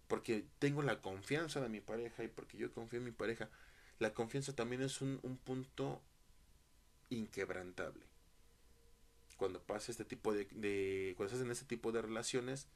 Porque 0.07 0.47
tengo 0.59 0.81
la 0.81 1.01
confianza 1.01 1.61
de 1.61 1.69
mi 1.69 1.79
pareja 1.79 2.23
y 2.23 2.27
porque 2.27 2.57
yo 2.57 2.71
confío 2.71 2.99
en 2.99 3.05
mi 3.05 3.11
pareja. 3.11 3.49
La 3.99 4.13
confianza 4.13 4.55
también 4.55 4.81
es 4.81 5.01
un, 5.01 5.19
un 5.21 5.37
punto 5.37 6.01
inquebrantable 7.09 8.12
cuando 9.37 9.61
pasa 9.61 9.91
este 9.91 10.05
tipo 10.05 10.33
de, 10.33 10.45
de 10.45 11.13
cuando 11.17 11.33
estás 11.33 11.45
en 11.45 11.51
este 11.51 11.65
tipo 11.65 11.91
de 11.91 12.01
relaciones 12.01 12.67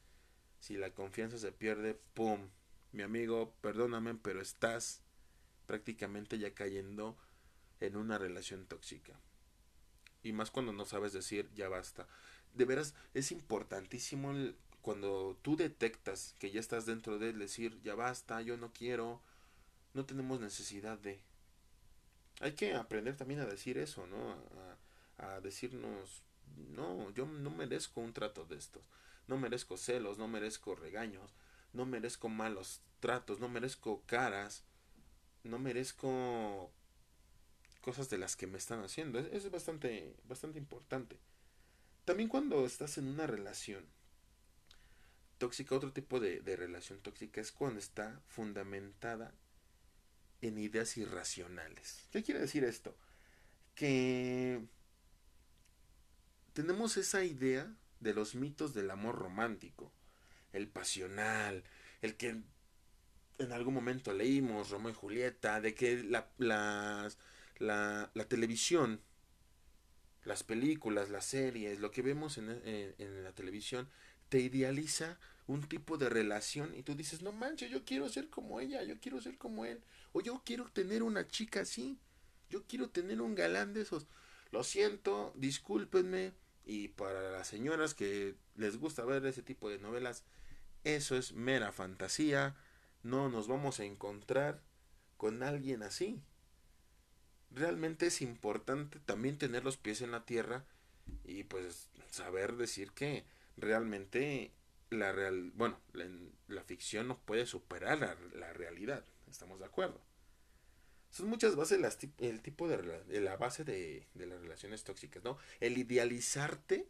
si 0.60 0.78
la 0.78 0.92
confianza 0.92 1.38
se 1.38 1.52
pierde, 1.52 2.00
¡pum! 2.14 2.50
Mi 2.92 3.04
amigo, 3.04 3.54
perdóname, 3.62 4.16
pero 4.16 4.42
estás 4.42 5.02
prácticamente 5.66 6.40
ya 6.40 6.54
cayendo 6.54 7.18
en 7.80 7.96
una 7.96 8.18
relación 8.18 8.66
tóxica. 8.66 9.20
Y 10.24 10.34
más 10.34 10.52
cuando 10.52 10.74
no 10.74 10.86
sabes 10.86 11.14
decir, 11.14 11.50
ya 11.54 11.70
basta. 11.70 12.08
De 12.54 12.66
veras, 12.66 12.96
es 13.14 13.32
importantísimo 13.32 14.34
cuando 14.82 15.38
tú 15.42 15.56
detectas 15.56 16.36
que 16.40 16.52
ya 16.52 16.60
estás 16.60 16.86
dentro 16.86 17.20
de 17.20 17.30
él, 17.30 17.40
decir, 17.40 17.80
ya 17.84 17.94
basta, 17.94 18.42
yo 18.42 18.58
no 18.58 18.72
quiero, 18.74 19.22
no 19.94 20.06
tenemos 20.06 20.40
necesidad 20.40 20.98
de. 20.98 21.20
Hay 22.40 22.54
que 22.54 22.74
aprender 22.74 23.16
también 23.16 23.42
a 23.42 23.46
decir 23.46 23.78
eso, 23.78 24.08
¿no? 24.08 24.36
A 25.18 25.40
decirnos, 25.42 26.24
no, 26.56 27.12
yo 27.12 27.26
no 27.26 27.50
merezco 27.50 28.02
un 28.02 28.14
trato 28.14 28.46
de 28.46 28.58
estos. 28.58 28.90
No 29.28 29.38
merezco 29.38 29.78
celos, 29.78 30.18
no 30.18 30.28
merezco 30.28 30.76
regaños, 30.76 31.34
no 31.74 31.86
merezco 31.86 32.30
malos 32.30 32.82
tratos, 33.00 33.40
no 33.40 33.50
merezco 33.50 34.04
caras, 34.06 34.64
no 35.44 35.60
merezco 35.60 36.72
cosas 37.82 38.10
de 38.10 38.18
las 38.18 38.36
que 38.36 38.48
me 38.48 38.58
están 38.58 38.84
haciendo. 38.84 39.20
Eso 39.20 39.48
es 39.48 39.52
bastante, 39.52 40.16
bastante 40.26 40.60
importante. 40.60 41.20
También 42.06 42.30
cuando 42.30 42.66
estás 42.66 42.98
en 42.98 43.08
una 43.08 43.28
relación 43.28 43.86
tóxica, 45.38 45.76
otro 45.76 45.92
tipo 45.92 46.20
de, 46.20 46.40
de 46.40 46.56
relación 46.56 47.00
tóxica 47.00 47.42
es 47.42 47.52
cuando 47.52 47.80
está 47.80 48.22
fundamentada 48.28 49.34
en 50.42 50.58
ideas 50.58 50.98
irracionales. 50.98 52.08
¿Qué 52.12 52.24
quiere 52.24 52.40
decir 52.40 52.64
esto? 52.64 52.96
Que 53.76 54.66
tenemos 56.58 56.98
esa 56.98 57.24
idea 57.24 57.72
de 58.00 58.16
los 58.16 58.34
mitos 58.34 58.74
del 58.74 58.90
amor 58.90 59.14
romántico, 59.14 59.92
el 60.54 60.68
pasional, 60.68 61.64
el 62.02 62.18
que 62.18 62.30
en 63.38 63.52
algún 63.52 63.76
momento 63.76 64.12
leímos, 64.12 64.72
Romeo 64.72 64.90
y 64.90 64.96
Julieta, 64.96 65.62
de 65.62 65.76
que 65.76 66.04
la, 66.04 66.32
la, 66.40 67.12
la 67.60 68.26
televisión, 68.28 69.02
las 70.24 70.42
películas, 70.42 71.12
las 71.12 71.26
series, 71.26 71.80
lo 71.80 71.92
que 71.92 72.02
vemos 72.02 72.40
en, 72.40 72.50
en, 72.66 73.24
la 73.24 73.34
televisión, 73.34 73.88
te 74.30 74.40
idealiza 74.40 75.20
un 75.46 75.62
tipo 75.62 76.00
de 76.00 76.10
relación 76.10 76.74
y 76.74 76.82
tú 76.82 76.96
dices, 76.96 77.22
no 77.22 77.34
manches, 77.34 77.70
yo 77.70 77.86
quiero 77.86 78.10
ser 78.10 78.32
como 78.32 78.60
ella, 78.60 78.82
yo 78.82 79.00
quiero 79.00 79.22
ser 79.22 79.38
como 79.38 79.64
él, 79.64 79.84
o 80.12 80.22
yo 80.22 80.42
quiero 80.44 80.66
tener 80.72 81.04
una 81.04 81.28
chica 81.28 81.60
así, 81.60 82.00
yo 82.50 82.64
quiero 82.66 82.90
tener 82.90 83.22
un 83.22 83.36
galán 83.36 83.76
de 83.76 83.82
esos. 83.82 84.08
Lo 84.50 84.64
siento, 84.64 85.34
discúlpenme, 85.36 86.34
y 86.68 86.90
para 86.90 87.32
las 87.32 87.48
señoras 87.48 87.94
que 87.94 88.36
les 88.56 88.78
gusta 88.78 89.06
ver 89.06 89.26
ese 89.26 89.42
tipo 89.42 89.70
de 89.70 89.80
novelas, 89.80 90.26
eso 90.84 91.16
es 91.16 91.32
mera 91.32 91.72
fantasía, 91.72 92.58
no 93.04 93.30
nos 93.30 93.48
vamos 93.48 93.80
a 93.80 93.86
encontrar 93.86 94.62
con 95.16 95.44
alguien 95.44 95.82
así. 95.82 96.22
Realmente 97.52 98.08
es 98.08 98.22
importante 98.22 99.00
también 99.00 99.38
tener 99.38 99.64
los 99.64 99.78
pies 99.78 100.02
en 100.02 100.12
la 100.12 100.26
tierra 100.26 100.66
y 101.24 101.46
pues 101.46 101.90
saber 102.12 102.58
decir 102.58 102.92
que 102.92 103.26
realmente 103.56 104.52
la 104.90 105.14
real, 105.14 105.52
bueno, 105.56 105.80
la, 106.48 106.64
ficción 106.64 107.08
no 107.08 107.18
puede 107.18 107.46
superar 107.46 108.20
la, 108.34 108.54
realidad, 108.54 109.06
estamos 109.30 109.60
de 109.60 109.66
acuerdo. 109.66 110.02
Son 111.10 111.28
muchas 111.30 111.56
bases 111.56 111.80
las, 111.80 111.98
el 112.20 112.42
tipo 112.42 112.68
de, 112.68 113.22
la 113.22 113.38
base 113.38 113.64
de, 113.64 114.08
de 114.14 114.28
las 114.28 114.42
relaciones 114.42 114.84
tóxicas, 114.84 115.24
¿no? 115.24 115.38
El 115.60 115.78
idealizarte 115.78 116.88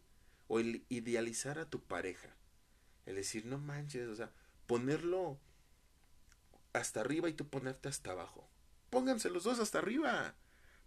o 0.48 0.60
el 0.60 0.84
idealizar 0.88 1.58
a 1.58 1.68
tu 1.68 1.80
pareja. 1.80 2.34
El 3.06 3.14
decir, 3.14 3.46
no 3.46 3.58
manches, 3.58 4.08
o 4.08 4.16
sea, 4.16 4.32
ponerlo 4.66 5.38
hasta 6.72 7.00
arriba 7.00 7.28
y 7.28 7.34
tú 7.34 7.48
ponerte 7.48 7.88
hasta 7.88 8.12
abajo. 8.12 8.48
Pónganse 8.90 9.30
los 9.30 9.44
dos 9.44 9.58
hasta 9.60 9.78
arriba. 9.78 10.34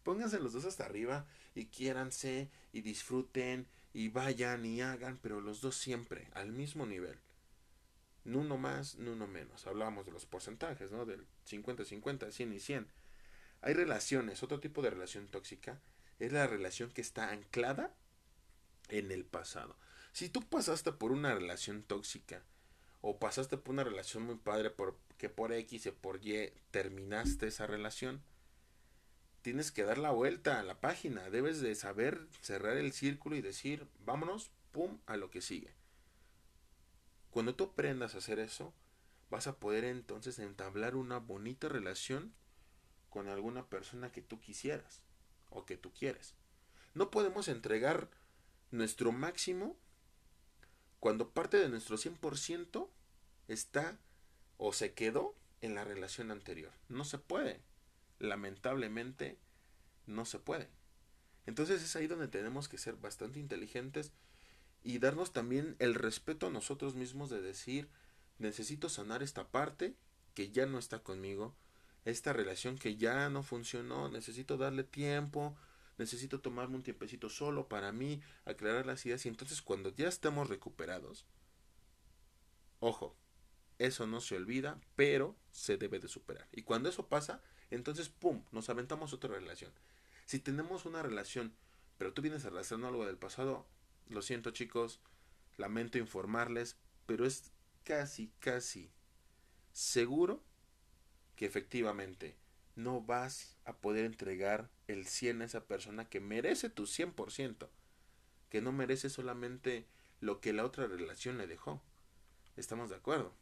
Pónganse 0.03 0.39
los 0.39 0.53
dos 0.53 0.65
hasta 0.65 0.85
arriba 0.85 1.25
y 1.53 1.65
quiéranse 1.65 2.49
y 2.73 2.81
disfruten 2.81 3.67
y 3.93 4.09
vayan 4.09 4.65
y 4.65 4.81
hagan, 4.81 5.19
pero 5.21 5.41
los 5.41 5.61
dos 5.61 5.75
siempre 5.75 6.27
al 6.33 6.51
mismo 6.51 6.85
nivel. 6.85 7.19
Ni 8.23 8.37
uno 8.37 8.57
más, 8.57 8.95
ni 8.95 9.09
uno 9.09 9.27
menos. 9.27 9.65
Hablábamos 9.67 10.05
de 10.05 10.11
los 10.11 10.25
porcentajes, 10.25 10.91
¿no? 10.91 11.05
Del 11.05 11.25
50-50, 11.49 12.31
100 12.31 12.53
y 12.53 12.59
100. 12.59 12.87
Hay 13.61 13.73
relaciones, 13.73 14.41
otro 14.43 14.59
tipo 14.59 14.81
de 14.81 14.89
relación 14.89 15.27
tóxica 15.27 15.79
es 16.19 16.31
la 16.31 16.47
relación 16.47 16.91
que 16.91 17.01
está 17.01 17.29
anclada 17.29 17.93
en 18.89 19.11
el 19.11 19.25
pasado. 19.25 19.75
Si 20.11 20.29
tú 20.29 20.41
pasaste 20.41 20.91
por 20.91 21.11
una 21.11 21.33
relación 21.33 21.83
tóxica 21.83 22.43
o 23.01 23.19
pasaste 23.19 23.57
por 23.57 23.73
una 23.73 23.83
relación 23.83 24.23
muy 24.23 24.35
padre 24.35 24.69
porque 24.71 25.29
por 25.29 25.53
X 25.53 25.87
o 25.87 25.93
por 25.93 26.25
Y 26.25 26.51
terminaste 26.71 27.47
esa 27.47 27.67
relación, 27.67 28.21
tienes 29.41 29.71
que 29.71 29.83
dar 29.83 29.97
la 29.97 30.11
vuelta 30.11 30.59
a 30.59 30.63
la 30.63 30.79
página, 30.79 31.29
debes 31.29 31.61
de 31.61 31.73
saber 31.75 32.27
cerrar 32.41 32.77
el 32.77 32.93
círculo 32.93 33.35
y 33.35 33.41
decir, 33.41 33.87
vámonos, 34.05 34.51
pum, 34.71 34.99
a 35.05 35.17
lo 35.17 35.29
que 35.29 35.41
sigue. 35.41 35.73
Cuando 37.31 37.55
tú 37.55 37.65
aprendas 37.65 38.13
a 38.13 38.19
hacer 38.19 38.39
eso, 38.39 38.73
vas 39.29 39.47
a 39.47 39.57
poder 39.57 39.85
entonces 39.85 40.37
entablar 40.39 40.95
una 40.95 41.17
bonita 41.17 41.69
relación 41.69 42.33
con 43.11 43.27
alguna 43.27 43.67
persona 43.67 44.11
que 44.11 44.23
tú 44.23 44.39
quisieras 44.39 45.01
o 45.51 45.65
que 45.65 45.77
tú 45.77 45.93
quieres. 45.93 46.33
No 46.95 47.11
podemos 47.11 47.47
entregar 47.47 48.09
nuestro 48.71 49.11
máximo 49.11 49.77
cuando 50.99 51.29
parte 51.29 51.57
de 51.57 51.69
nuestro 51.69 51.97
100% 51.97 52.89
está 53.47 53.99
o 54.57 54.73
se 54.73 54.93
quedó 54.93 55.35
en 55.59 55.75
la 55.75 55.83
relación 55.83 56.31
anterior. 56.31 56.71
No 56.89 57.03
se 57.05 57.17
puede. 57.19 57.61
Lamentablemente, 58.17 59.37
no 60.07 60.25
se 60.25 60.39
puede. 60.39 60.69
Entonces 61.45 61.83
es 61.83 61.95
ahí 61.95 62.07
donde 62.07 62.27
tenemos 62.27 62.69
que 62.69 62.77
ser 62.77 62.95
bastante 62.95 63.39
inteligentes 63.39 64.11
y 64.83 64.99
darnos 64.99 65.33
también 65.33 65.75
el 65.79 65.95
respeto 65.95 66.47
a 66.47 66.51
nosotros 66.51 66.95
mismos 66.95 67.29
de 67.29 67.41
decir, 67.41 67.89
necesito 68.39 68.89
sanar 68.89 69.21
esta 69.21 69.47
parte 69.47 69.95
que 70.33 70.51
ya 70.51 70.65
no 70.65 70.79
está 70.79 70.99
conmigo, 70.99 71.55
esta 72.05 72.33
relación 72.33 72.77
que 72.77 72.97
ya 72.97 73.29
no 73.29 73.43
funcionó, 73.43 74.09
necesito 74.09 74.57
darle 74.57 74.83
tiempo, 74.83 75.55
necesito 75.97 76.41
tomarme 76.41 76.77
un 76.77 76.83
tiempecito 76.83 77.29
solo 77.29 77.67
para 77.67 77.91
mí, 77.91 78.21
aclarar 78.45 78.85
las 78.85 79.05
ideas 79.05 79.25
y 79.25 79.29
entonces 79.29 79.61
cuando 79.61 79.89
ya 79.95 80.07
estemos 80.07 80.49
recuperados, 80.49 81.25
ojo, 82.79 83.15
eso 83.77 84.07
no 84.07 84.21
se 84.21 84.35
olvida, 84.35 84.79
pero 84.95 85.35
se 85.51 85.77
debe 85.77 85.99
de 85.99 86.07
superar. 86.07 86.47
Y 86.51 86.63
cuando 86.63 86.89
eso 86.89 87.07
pasa, 87.07 87.41
entonces, 87.71 88.09
¡pum!, 88.09 88.43
nos 88.51 88.69
aventamos 88.69 89.13
otra 89.13 89.33
relación. 89.33 89.71
Si 90.25 90.39
tenemos 90.39 90.85
una 90.85 91.01
relación, 91.01 91.53
pero 91.97 92.13
tú 92.13 92.21
vienes 92.21 92.45
arrastrando 92.45 92.87
algo 92.87 93.05
del 93.05 93.17
pasado, 93.17 93.65
lo 94.07 94.21
siento 94.21 94.51
chicos, 94.51 94.99
lamento 95.57 95.97
informarles, 95.97 96.77
pero 97.05 97.25
es 97.25 97.51
casi, 97.83 98.31
casi 98.39 98.91
seguro 99.71 100.43
que 101.41 101.47
efectivamente 101.47 102.35
no 102.75 103.01
vas 103.01 103.57
a 103.65 103.75
poder 103.75 104.05
entregar 104.05 104.69
el 104.85 105.07
100 105.07 105.41
a 105.41 105.45
esa 105.45 105.65
persona 105.65 106.07
que 106.07 106.19
merece 106.19 106.69
tu 106.69 106.83
100%, 106.83 107.67
que 108.51 108.61
no 108.61 108.71
merece 108.71 109.09
solamente 109.09 109.87
lo 110.19 110.39
que 110.39 110.53
la 110.53 110.63
otra 110.63 110.85
relación 110.85 111.39
le 111.39 111.47
dejó. 111.47 111.81
¿Estamos 112.57 112.91
de 112.91 112.97
acuerdo? 112.97 113.33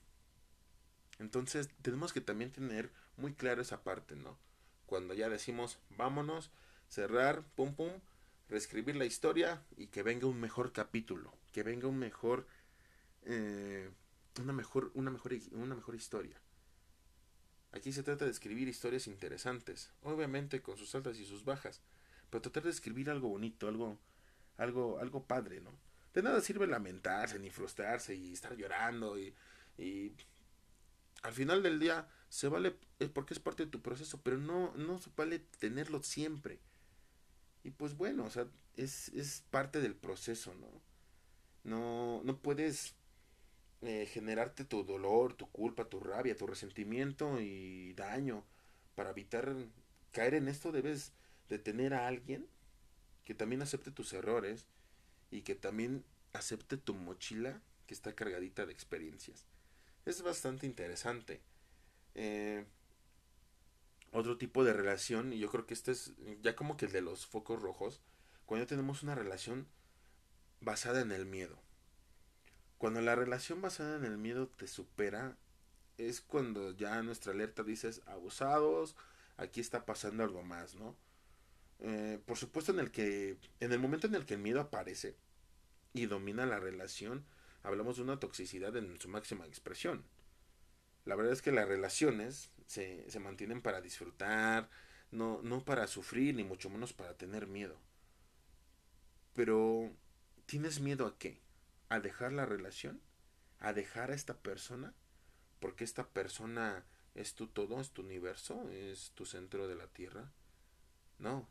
Entonces 1.20 1.68
tenemos 1.82 2.14
que 2.14 2.22
también 2.22 2.54
tener 2.54 2.90
muy 3.18 3.34
claro 3.34 3.62
esa 3.62 3.84
parte, 3.84 4.16
¿no? 4.16 4.38
Cuando 4.86 5.14
ya 5.14 5.28
decimos 5.28 5.78
vámonos, 5.90 6.52
cerrar, 6.88 7.44
pum 7.58 7.76
pum, 7.76 7.92
reescribir 8.48 8.96
la 8.96 9.04
historia 9.04 9.62
y 9.76 9.88
que 9.88 10.04
venga 10.04 10.26
un 10.26 10.40
mejor 10.40 10.72
capítulo, 10.72 11.34
que 11.52 11.64
venga 11.64 11.90
un 11.90 12.00
mejor, 12.00 12.48
eh, 13.24 13.92
una 14.42 14.54
mejor, 14.54 14.90
una 14.94 15.12
mejor, 15.12 15.34
una 15.52 15.76
mejor 15.76 15.96
historia. 15.96 16.40
Aquí 17.72 17.92
se 17.92 18.04
trata 18.04 18.26
de 18.26 18.32
escribir 18.32 18.68
historias 18.68 19.08
interesantes, 19.08 19.92
obviamente 20.02 20.62
con 20.62 20.78
sus 20.78 20.94
altas 20.96 21.20
y 21.20 21.26
sus 21.26 21.44
bajas, 21.46 21.82
pero 22.30 22.42
tratar 22.42 22.64
de 22.64 22.72
escribir 22.72 23.10
algo 23.10 23.30
bonito, 23.30 23.68
algo, 23.68 23.98
algo, 24.58 25.00
algo 25.00 25.24
padre, 25.24 25.62
¿no? 25.62 25.72
De 26.14 26.24
nada 26.24 26.42
sirve 26.42 26.66
lamentarse, 26.66 27.38
ni 27.38 27.52
frustrarse 27.52 28.16
y 28.16 28.34
estar 28.34 28.56
llorando 28.56 29.20
y, 29.20 29.36
y 29.78 30.12
al 31.22 31.34
final 31.34 31.62
del 31.62 31.80
día 31.80 32.08
se 32.30 32.48
vale 32.48 32.76
porque 33.14 33.34
es 33.34 33.40
parte 33.40 33.66
de 33.66 33.72
tu 33.72 33.82
proceso, 33.82 34.20
pero 34.22 34.38
no, 34.38 34.74
no 34.76 35.00
se 35.00 35.12
vale 35.16 35.40
tenerlo 35.60 36.02
siempre. 36.02 36.60
Y 37.64 37.72
pues 37.72 37.96
bueno, 37.96 38.26
o 38.26 38.30
sea, 38.30 38.48
es, 38.78 39.10
es 39.10 39.44
parte 39.50 39.82
del 39.82 39.96
proceso, 39.96 40.56
¿no? 40.56 40.68
No, 41.64 42.22
no 42.24 42.38
puedes 42.38 42.96
eh, 43.82 44.06
generarte 44.12 44.66
tu 44.66 44.84
dolor, 44.84 45.34
tu 45.34 45.50
culpa, 45.52 45.86
tu 45.86 46.00
rabia, 46.00 46.36
tu 46.36 46.48
resentimiento 46.48 47.40
y 47.40 47.94
daño. 47.94 48.46
Para 48.96 49.12
evitar 49.12 49.56
caer 50.12 50.34
en 50.34 50.48
esto 50.48 50.72
debes 50.72 51.14
de 51.48 51.60
tener 51.60 51.94
a 51.94 52.08
alguien 52.08 52.48
que 53.26 53.36
también 53.36 53.62
acepte 53.62 53.92
tus 53.92 54.14
errores 54.14 54.68
y 55.32 55.42
que 55.42 55.56
también 55.56 56.04
acepte 56.34 56.78
tu 56.78 56.94
mochila 56.94 57.62
que 57.88 57.94
está 57.94 58.16
cargadita 58.16 58.66
de 58.66 58.74
experiencias. 58.74 59.46
Es 60.06 60.22
bastante 60.22 60.66
interesante. 60.66 61.42
Eh, 62.16 62.66
otro 64.12 64.38
tipo 64.38 64.64
de 64.64 64.74
relación, 64.74 65.34
y 65.34 65.40
yo 65.40 65.50
creo 65.52 65.66
que 65.66 65.74
este 65.74 65.92
es 65.92 66.14
ya 66.42 66.56
como 66.56 66.78
que 66.78 66.86
el 66.86 66.92
de 66.92 67.02
los 67.02 67.28
focos 67.28 67.62
rojos, 67.62 68.02
cuando 68.46 68.66
tenemos 68.66 69.04
una 69.04 69.16
relación 69.16 69.68
basada 70.62 71.02
en 71.02 71.12
el 71.12 71.26
miedo. 71.26 71.60
Cuando 72.80 73.02
la 73.02 73.14
relación 73.14 73.62
basada 73.62 73.98
en 73.98 74.06
el 74.06 74.18
miedo 74.18 74.48
te 74.48 74.66
supera, 74.66 75.36
es 75.98 76.22
cuando 76.22 76.72
ya 76.72 77.04
nuestra 77.04 77.34
alerta 77.34 77.62
dices 77.62 78.02
abusados, 78.06 78.96
aquí 79.36 79.60
está 79.60 79.86
pasando 79.86 80.24
algo 80.24 80.44
más, 80.44 80.76
¿no? 80.76 80.96
Eh, 81.80 82.20
por 82.26 82.38
supuesto 82.38 82.72
en 82.72 82.80
el 82.80 82.90
que, 82.90 83.38
en 83.60 83.74
el 83.74 83.80
momento 83.80 84.08
en 84.08 84.16
el 84.16 84.26
que 84.26 84.36
el 84.36 84.40
miedo 84.40 84.62
aparece 84.62 85.18
y 85.94 86.06
domina 86.06 86.46
la 86.46 86.58
relación, 86.62 87.26
hablamos 87.64 87.98
de 87.98 88.04
una 88.04 88.22
toxicidad 88.22 88.74
en 88.78 88.98
su 89.02 89.10
máxima 89.10 89.46
expresión. 89.46 90.06
La 91.04 91.16
verdad 91.16 91.34
es 91.34 91.42
que 91.42 91.52
las 91.52 91.68
relaciones 91.68 92.50
se, 92.66 93.12
se 93.12 93.20
mantienen 93.20 93.62
para 93.62 93.82
disfrutar, 93.82 94.70
no, 95.12 95.42
no 95.44 95.66
para 95.66 95.86
sufrir, 95.88 96.34
ni 96.34 96.46
mucho 96.46 96.70
menos 96.70 96.94
para 96.94 97.18
tener 97.18 97.46
miedo. 97.46 97.78
Pero, 99.34 99.92
¿tienes 100.46 100.80
miedo 100.80 101.06
a 101.06 101.18
qué? 101.18 101.42
¿A 101.90 102.00
dejar 102.00 102.32
la 102.32 102.46
relación? 102.46 103.02
¿A 103.60 103.74
dejar 103.74 104.12
a 104.12 104.16
esta 104.16 104.38
persona? 104.38 104.94
Porque 105.60 105.84
esta 105.84 106.08
persona 106.08 106.86
es 107.16 107.34
tu 107.34 107.48
todo, 107.48 107.82
es 107.82 107.92
tu 107.92 108.04
universo, 108.04 108.70
es 108.70 109.12
tu 109.16 109.26
centro 109.26 109.68
de 109.68 109.76
la 109.76 109.88
tierra. 109.88 110.32
No, 111.18 111.50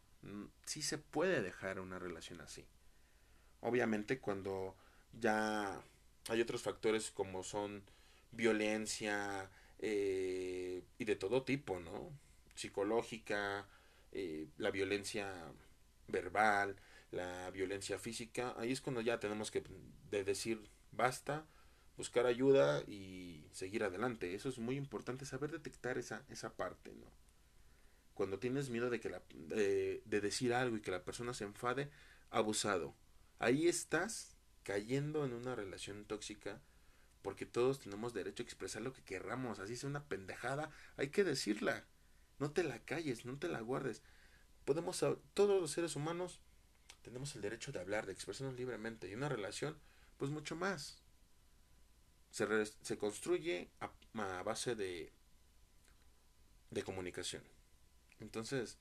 sí 0.65 0.83
se 0.83 0.99
puede 0.99 1.43
dejar 1.43 1.81
una 1.81 1.99
relación 1.99 2.41
así. 2.41 2.65
Obviamente 3.61 4.21
cuando 4.21 4.77
ya 5.13 5.83
hay 6.29 6.41
otros 6.41 6.63
factores 6.63 7.11
como 7.11 7.43
son 7.43 7.83
violencia 8.31 9.51
eh, 9.79 10.85
y 10.99 11.05
de 11.05 11.17
todo 11.17 11.43
tipo, 11.43 11.81
¿no? 11.81 12.13
Psicológica, 12.55 13.67
eh, 14.13 14.49
la 14.57 14.71
violencia 14.71 15.33
verbal, 16.09 16.77
la 17.11 17.51
violencia 17.51 17.99
física, 17.99 18.55
ahí 18.59 18.73
es 18.73 18.81
cuando 18.81 19.01
ya 19.01 19.19
tenemos 19.19 19.51
que 19.51 19.65
de 20.11 20.25
decir 20.25 20.69
basta, 20.93 21.47
buscar 21.97 22.27
ayuda 22.27 22.83
y 22.87 23.47
seguir 23.53 23.85
adelante. 23.85 24.35
Eso 24.35 24.49
es 24.49 24.59
muy 24.59 24.77
importante, 24.77 25.27
saber 25.27 25.51
detectar 25.51 25.99
esa, 25.99 26.25
esa 26.29 26.57
parte, 26.57 26.95
¿no? 26.95 27.11
Cuando 28.15 28.39
tienes 28.39 28.71
miedo 28.71 28.91
de, 28.91 29.01
que 29.01 29.11
la, 29.11 29.23
de, 29.31 30.03
de 30.05 30.21
decir 30.21 30.53
algo 30.53 30.77
y 30.77 30.81
que 30.81 30.91
la 30.91 31.05
persona 31.05 31.35
se 31.35 31.45
enfade, 31.45 31.91
abusado. 32.31 32.95
Ahí 33.39 33.69
estás 33.69 34.37
cayendo 34.65 35.25
en 35.25 35.33
una 35.33 35.55
relación 35.55 36.05
tóxica 36.05 36.61
porque 37.23 37.47
todos 37.47 37.81
tenemos 37.81 38.15
derecho 38.15 38.43
a 38.43 38.47
expresar 38.47 38.83
lo 38.83 38.93
que 38.93 39.03
querramos, 39.03 39.59
así 39.59 39.77
sea 39.77 39.89
una 39.89 40.05
pendejada, 40.05 40.71
hay 40.97 41.09
que 41.09 41.25
decirla. 41.25 41.85
No 42.39 42.53
te 42.53 42.63
la 42.63 42.79
calles, 42.79 43.25
no 43.25 43.39
te 43.39 43.49
la 43.49 43.61
guardes. 43.61 44.03
Podemos 44.65 45.05
todos 45.35 45.61
los 45.61 45.71
seres 45.71 45.97
humanos 45.97 46.41
tenemos 47.03 47.35
el 47.37 47.43
derecho 47.43 47.73
de 47.73 47.81
hablar, 47.81 48.07
de 48.07 48.13
expresarnos 48.13 48.57
libremente 48.57 49.09
y 49.09 49.15
una 49.15 49.29
relación 49.29 49.79
pues 50.17 50.31
mucho 50.31 50.57
más. 50.57 50.99
Se, 52.31 52.47
se 52.67 52.99
construye 52.99 53.71
a, 53.81 53.91
a 54.23 54.43
base 54.43 54.75
de 54.75 55.13
de 56.71 56.83
comunicación. 56.83 57.43
Entonces, 58.21 58.79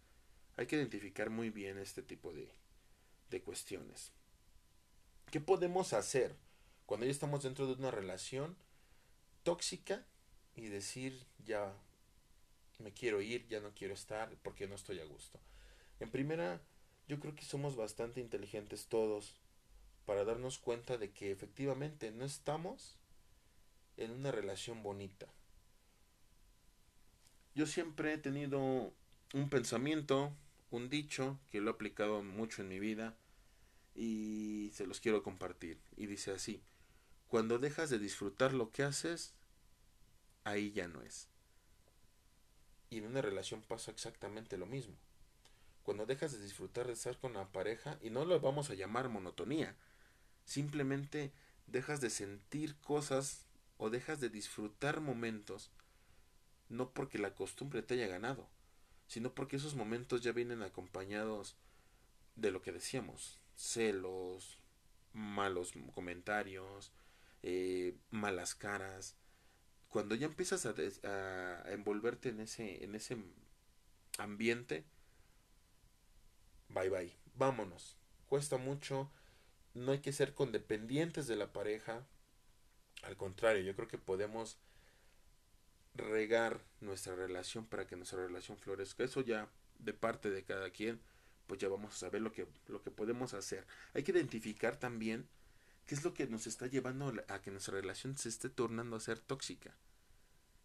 hay 0.55 0.67
que 0.67 0.75
identificar 0.75 1.29
muy 1.29 1.49
bien 1.49 1.77
este 1.77 2.01
tipo 2.01 2.33
de, 2.33 2.49
de 3.29 3.41
cuestiones. 3.41 4.11
¿Qué 5.31 5.39
podemos 5.39 5.93
hacer 5.93 6.35
cuando 6.85 7.05
ya 7.05 7.11
estamos 7.11 7.43
dentro 7.43 7.67
de 7.67 7.73
una 7.73 7.91
relación 7.91 8.55
tóxica 9.43 10.05
y 10.55 10.67
decir 10.67 11.25
ya 11.45 11.73
me 12.79 12.93
quiero 12.93 13.21
ir, 13.21 13.47
ya 13.47 13.59
no 13.59 13.73
quiero 13.73 13.93
estar 13.93 14.35
porque 14.41 14.67
no 14.67 14.75
estoy 14.75 14.99
a 14.99 15.05
gusto? 15.05 15.39
En 15.99 16.09
primera, 16.09 16.61
yo 17.07 17.19
creo 17.19 17.35
que 17.35 17.45
somos 17.45 17.75
bastante 17.75 18.19
inteligentes 18.19 18.87
todos 18.87 19.35
para 20.05 20.25
darnos 20.25 20.57
cuenta 20.57 20.97
de 20.97 21.11
que 21.11 21.31
efectivamente 21.31 22.11
no 22.11 22.25
estamos 22.25 22.97
en 23.97 24.11
una 24.11 24.31
relación 24.31 24.83
bonita. 24.83 25.27
Yo 27.55 27.65
siempre 27.65 28.13
he 28.13 28.17
tenido 28.17 28.93
un 29.33 29.49
pensamiento, 29.49 30.33
un 30.69 30.89
dicho 30.89 31.39
que 31.51 31.59
lo 31.59 31.71
he 31.71 31.73
aplicado 31.73 32.23
mucho 32.23 32.61
en 32.61 32.69
mi 32.69 32.79
vida 32.79 33.17
y 33.95 34.69
se 34.73 34.85
los 34.85 35.01
quiero 35.01 35.23
compartir. 35.23 35.79
Y 35.95 36.05
dice 36.05 36.31
así, 36.31 36.61
cuando 37.27 37.57
dejas 37.57 37.89
de 37.89 37.99
disfrutar 37.99 38.53
lo 38.53 38.71
que 38.71 38.83
haces, 38.83 39.33
ahí 40.43 40.71
ya 40.71 40.87
no 40.87 41.01
es. 41.01 41.27
Y 42.89 42.99
en 42.99 43.07
una 43.07 43.21
relación 43.21 43.61
pasa 43.61 43.91
exactamente 43.91 44.57
lo 44.57 44.65
mismo. 44.65 44.95
Cuando 45.87 46.05
dejas 46.05 46.33
de 46.33 46.43
disfrutar 46.43 46.85
de 46.85 46.91
estar 46.91 47.17
con 47.17 47.31
la 47.31 47.49
pareja, 47.53 47.97
y 48.01 48.09
no 48.09 48.25
lo 48.25 48.41
vamos 48.41 48.69
a 48.69 48.73
llamar 48.73 49.07
monotonía, 49.07 49.73
simplemente 50.43 51.31
dejas 51.65 52.01
de 52.01 52.09
sentir 52.09 52.75
cosas 52.81 53.45
o 53.77 53.89
dejas 53.89 54.19
de 54.19 54.27
disfrutar 54.27 54.99
momentos, 54.99 55.71
no 56.67 56.91
porque 56.91 57.19
la 57.19 57.33
costumbre 57.35 57.83
te 57.83 57.93
haya 57.93 58.07
ganado, 58.07 58.49
sino 59.07 59.33
porque 59.33 59.55
esos 59.55 59.75
momentos 59.75 60.19
ya 60.19 60.33
vienen 60.33 60.61
acompañados 60.61 61.55
de 62.35 62.51
lo 62.51 62.61
que 62.61 62.73
decíamos, 62.73 63.39
celos, 63.55 64.59
malos 65.13 65.71
comentarios, 65.95 66.91
eh, 67.43 67.95
malas 68.09 68.55
caras. 68.55 69.15
Cuando 69.87 70.15
ya 70.15 70.25
empiezas 70.25 70.65
a, 70.65 70.75
a, 71.05 71.71
envolverte 71.71 72.27
en 72.27 72.41
ese, 72.41 72.83
en 72.83 72.93
ese 72.93 73.15
ambiente, 74.17 74.83
bye 76.69 76.89
bye, 76.89 77.15
vámonos. 77.35 77.97
Cuesta 78.27 78.57
mucho, 78.57 79.11
no 79.73 79.91
hay 79.91 79.99
que 79.99 80.13
ser 80.13 80.33
condependientes 80.33 81.27
de 81.27 81.35
la 81.35 81.53
pareja. 81.53 82.05
Al 83.03 83.15
contrario, 83.15 83.63
yo 83.63 83.75
creo 83.75 83.87
que 83.87 83.97
podemos 83.97 84.57
regar 85.93 86.61
nuestra 86.81 87.15
relación 87.15 87.65
para 87.65 87.87
que 87.87 87.95
nuestra 87.95 88.25
relación 88.25 88.57
florezca. 88.57 89.03
Eso 89.03 89.21
ya 89.21 89.49
de 89.79 89.93
parte 89.93 90.29
de 90.29 90.43
cada 90.43 90.69
quien 90.71 91.01
pues 91.47 91.61
ya 91.61 91.69
vamos 91.69 91.95
a 91.95 91.97
saber 91.97 92.21
lo 92.21 92.31
que, 92.31 92.45
lo 92.67 92.83
que 92.83 92.91
podemos 92.91 93.33
hacer. 93.33 93.65
Hay 93.93 94.03
que 94.03 94.11
identificar 94.11 94.77
también 94.77 95.27
qué 95.85 95.95
es 95.95 96.03
lo 96.03 96.13
que 96.13 96.27
nos 96.27 96.45
está 96.45 96.67
llevando 96.67 97.13
a 97.29 97.41
que 97.41 97.51
nuestra 97.51 97.75
relación 97.75 98.17
se 98.17 98.29
esté 98.29 98.49
tornando 98.49 98.97
a 98.97 98.99
ser 98.99 99.19
tóxica. 99.19 99.73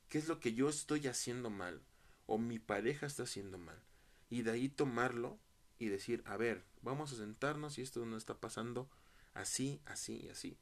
¿Qué 0.09 0.19
es 0.19 0.29
lo 0.29 0.41
que 0.41 0.53
yo 0.53 0.69
estoy 0.69 1.07
haciendo 1.07 1.49
mal? 1.49 1.81
O 2.27 2.37
mi 2.37 2.59
pareja 2.59 3.07
está 3.07 3.23
haciendo 3.23 3.59
mal. 3.59 3.81
Y 4.29 4.43
de 4.43 4.51
ahí 4.51 4.69
tomarlo 4.69 5.38
y 5.83 5.88
decir, 5.88 6.23
a 6.27 6.37
ver, 6.37 6.62
vamos 6.83 7.12
a 7.12 7.16
sentarnos 7.16 7.79
y 7.79 7.83
esto 7.83 8.05
no 8.07 8.16
está 8.16 8.35
pasando 8.35 8.88
así, 9.35 9.81
así 9.87 10.23
y 10.25 10.29
así. 10.29 10.57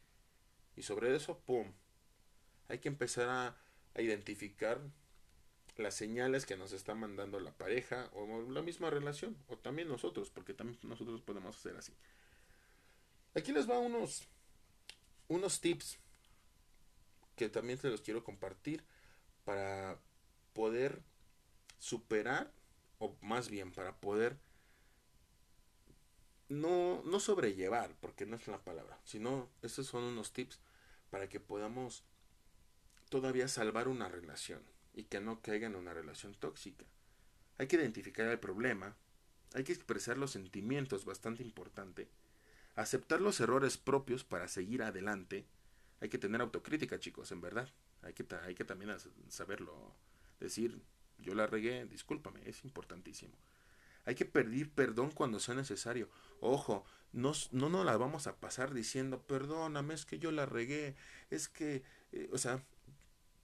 Y 0.76 0.82
sobre 0.82 1.14
eso, 1.14 1.38
¡pum! 1.40 1.72
Hay 2.68 2.78
que 2.78 2.88
empezar 2.88 3.28
a, 3.28 3.56
a 3.94 4.00
identificar 4.00 4.80
las 5.76 5.94
señales 5.94 6.46
que 6.46 6.56
nos 6.56 6.72
está 6.72 6.94
mandando 6.94 7.40
la 7.40 7.52
pareja 7.52 8.10
o 8.14 8.50
la 8.50 8.62
misma 8.62 8.90
relación 8.90 9.36
o 9.48 9.56
también 9.56 9.88
nosotros 9.88 10.30
porque 10.30 10.54
también 10.54 10.78
nosotros 10.82 11.22
podemos 11.22 11.56
hacer 11.56 11.76
así 11.76 11.92
aquí 13.34 13.52
les 13.52 13.68
va 13.68 13.78
unos 13.78 14.24
unos 15.28 15.60
tips 15.60 15.98
que 17.36 17.48
también 17.48 17.78
te 17.78 17.88
los 17.88 18.02
quiero 18.02 18.22
compartir 18.24 18.84
para 19.44 19.98
poder 20.52 21.00
superar 21.78 22.52
o 22.98 23.16
más 23.22 23.48
bien 23.48 23.72
para 23.72 23.96
poder 23.96 24.36
no, 26.50 27.00
no 27.04 27.20
sobrellevar, 27.20 27.94
porque 28.00 28.26
no 28.26 28.36
es 28.36 28.46
la 28.48 28.58
palabra, 28.58 29.00
sino 29.04 29.48
estos 29.62 29.86
son 29.86 30.02
unos 30.02 30.32
tips 30.32 30.58
para 31.08 31.28
que 31.28 31.40
podamos 31.40 32.04
todavía 33.08 33.48
salvar 33.48 33.88
una 33.88 34.08
relación 34.08 34.60
y 34.92 35.04
que 35.04 35.20
no 35.20 35.40
caigan 35.40 35.72
en 35.72 35.78
una 35.78 35.94
relación 35.94 36.34
tóxica. 36.34 36.84
Hay 37.56 37.68
que 37.68 37.76
identificar 37.76 38.26
el 38.26 38.40
problema, 38.40 38.96
hay 39.54 39.62
que 39.62 39.72
expresar 39.72 40.18
los 40.18 40.32
sentimientos, 40.32 41.04
bastante 41.04 41.44
importante, 41.44 42.08
aceptar 42.74 43.20
los 43.20 43.38
errores 43.40 43.78
propios 43.78 44.24
para 44.24 44.48
seguir 44.48 44.82
adelante, 44.82 45.46
hay 46.00 46.08
que 46.08 46.18
tener 46.18 46.40
autocrítica, 46.40 46.98
chicos, 46.98 47.30
en 47.30 47.40
verdad, 47.40 47.68
hay 48.02 48.12
que, 48.12 48.26
hay 48.42 48.56
que 48.56 48.64
también 48.64 48.90
saberlo, 49.28 49.94
decir, 50.40 50.82
yo 51.18 51.34
la 51.34 51.46
regué, 51.46 51.84
discúlpame, 51.84 52.40
es 52.48 52.64
importantísimo. 52.64 53.36
Hay 54.04 54.14
que 54.14 54.24
pedir 54.24 54.70
perdón 54.70 55.10
cuando 55.10 55.40
sea 55.40 55.54
necesario. 55.54 56.08
Ojo, 56.40 56.84
no, 57.12 57.32
no 57.52 57.68
nos 57.68 57.84
la 57.84 57.96
vamos 57.96 58.26
a 58.26 58.36
pasar 58.36 58.72
diciendo, 58.74 59.22
perdóname, 59.26 59.94
es 59.94 60.06
que 60.06 60.18
yo 60.18 60.32
la 60.32 60.46
regué, 60.46 60.96
es 61.30 61.48
que, 61.48 61.82
eh, 62.12 62.28
o 62.32 62.38
sea, 62.38 62.64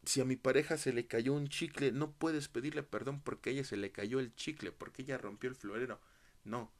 si 0.05 0.21
a 0.21 0.25
mi 0.25 0.37
pareja 0.37 0.79
se 0.79 0.93
le 0.93 1.07
cayó 1.07 1.35
un 1.35 1.49
chicle, 1.49 1.93
no 1.93 2.13
puedes 2.13 2.49
pedirle 2.49 2.83
perdón 2.83 3.21
porque 3.21 3.51
a 3.51 3.53
ella 3.55 3.65
se 3.65 3.77
le 3.77 3.93
cayó 3.93 4.21
el 4.21 4.35
chicle, 4.35 4.73
porque 4.73 5.03
ella 5.03 5.19
rompió 5.19 5.51
el 5.51 5.57
florero. 5.57 6.01
No. 6.45 6.73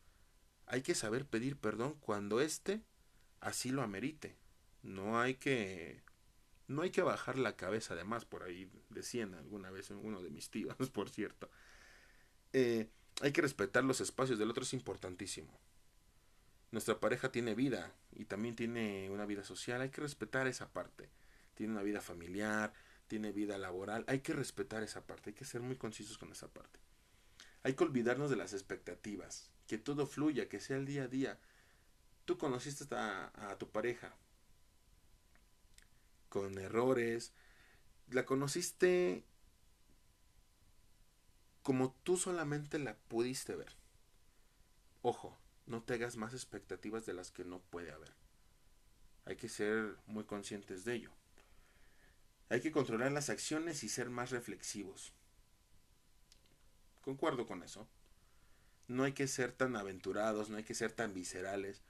Hay 0.67 0.83
que 0.83 0.95
saber 0.95 1.27
pedir 1.27 1.57
perdón 1.57 1.97
cuando 2.01 2.41
éste 2.41 2.83
así 3.41 3.71
lo 3.71 3.83
amerite. 3.83 4.37
No 4.83 5.21
hay 5.21 5.35
que 5.35 6.03
no 6.69 6.83
hay 6.83 6.91
que 6.91 7.03
bajar 7.03 7.39
la 7.39 7.57
cabeza 7.57 7.95
además 7.95 8.25
por 8.25 8.43
ahí 8.43 8.69
decían 8.91 9.35
alguna 9.35 9.71
vez 9.71 9.91
uno 9.91 10.23
de 10.23 10.31
mis 10.31 10.51
tíos, 10.51 10.77
por 10.93 11.11
cierto. 11.11 11.51
Eh, 12.53 12.89
hay 13.23 13.33
que 13.33 13.43
respetar 13.43 13.85
los 13.85 14.01
espacios 14.01 14.39
del 14.39 14.51
otro 14.51 14.63
es 14.63 14.73
importantísimo. 14.73 15.59
Nuestra 16.71 17.01
pareja 17.01 17.33
tiene 17.33 17.55
vida 17.55 17.93
y 18.13 18.25
también 18.25 18.57
tiene 18.57 19.09
una 19.11 19.25
vida 19.25 19.45
social, 19.45 19.81
hay 19.81 19.91
que 19.91 20.01
respetar 20.01 20.47
esa 20.47 20.73
parte. 20.73 21.09
Tiene 21.55 21.73
una 21.73 21.83
vida 21.83 22.01
familiar, 22.01 22.75
tiene 23.07 23.33
vida 23.33 23.57
laboral, 23.57 24.05
hay 24.09 24.21
que 24.21 24.35
respetar 24.35 24.83
esa 24.83 25.07
parte, 25.07 25.31
hay 25.31 25.35
que 25.35 25.45
ser 25.45 25.63
muy 25.63 25.77
concisos 25.77 26.19
con 26.19 26.31
esa 26.33 26.49
parte. 26.49 26.81
Hay 27.63 27.75
que 27.75 27.85
olvidarnos 27.85 28.31
de 28.31 28.37
las 28.37 28.53
expectativas, 28.53 29.51
que 29.67 29.79
todo 29.79 30.07
fluya, 30.07 30.49
que 30.49 30.61
sea 30.61 30.77
el 30.77 30.87
día 30.87 31.05
a 31.05 31.09
día. 31.09 31.39
Tú 32.25 32.37
conociste 32.37 32.95
a, 32.95 33.33
a 33.51 33.57
tu 33.57 33.71
pareja 33.71 34.15
con 36.29 36.59
errores, 36.59 37.33
la 38.11 38.27
conociste 38.27 39.25
como 41.67 41.91
tú 42.05 42.17
solamente 42.17 42.79
la 42.79 42.95
pudiste 42.95 43.57
ver. 43.57 43.73
Ojo, 45.03 45.37
no 45.67 45.83
te 45.83 45.95
hagas 45.95 46.17
más 46.17 46.33
expectativas 46.33 47.07
de 47.07 47.13
las 47.13 47.33
que 47.33 47.45
no 47.45 47.59
puede 47.59 47.91
haber. 47.91 48.13
Hay 49.25 49.35
que 49.35 49.49
ser 49.49 49.97
muy 50.07 50.23
conscientes 50.23 50.85
de 50.85 50.95
ello. 50.95 51.11
Hay 52.51 52.61
que 52.61 52.71
controlar 52.71 53.11
las 53.11 53.31
acciones 53.31 53.83
y 53.83 53.89
ser 53.89 54.11
más 54.11 54.31
reflexivos. 54.31 55.13
Concuerdo 57.03 57.47
con 57.47 57.65
eso. 57.65 57.89
No 58.87 59.03
hay 59.03 59.13
que 59.13 59.27
ser 59.27 59.51
tan 59.51 59.75
aventurados, 59.75 60.51
no 60.51 60.59
hay 60.59 60.63
que 60.63 60.77
ser 60.77 60.93
tan 60.93 61.15
viscerales. 61.15 61.83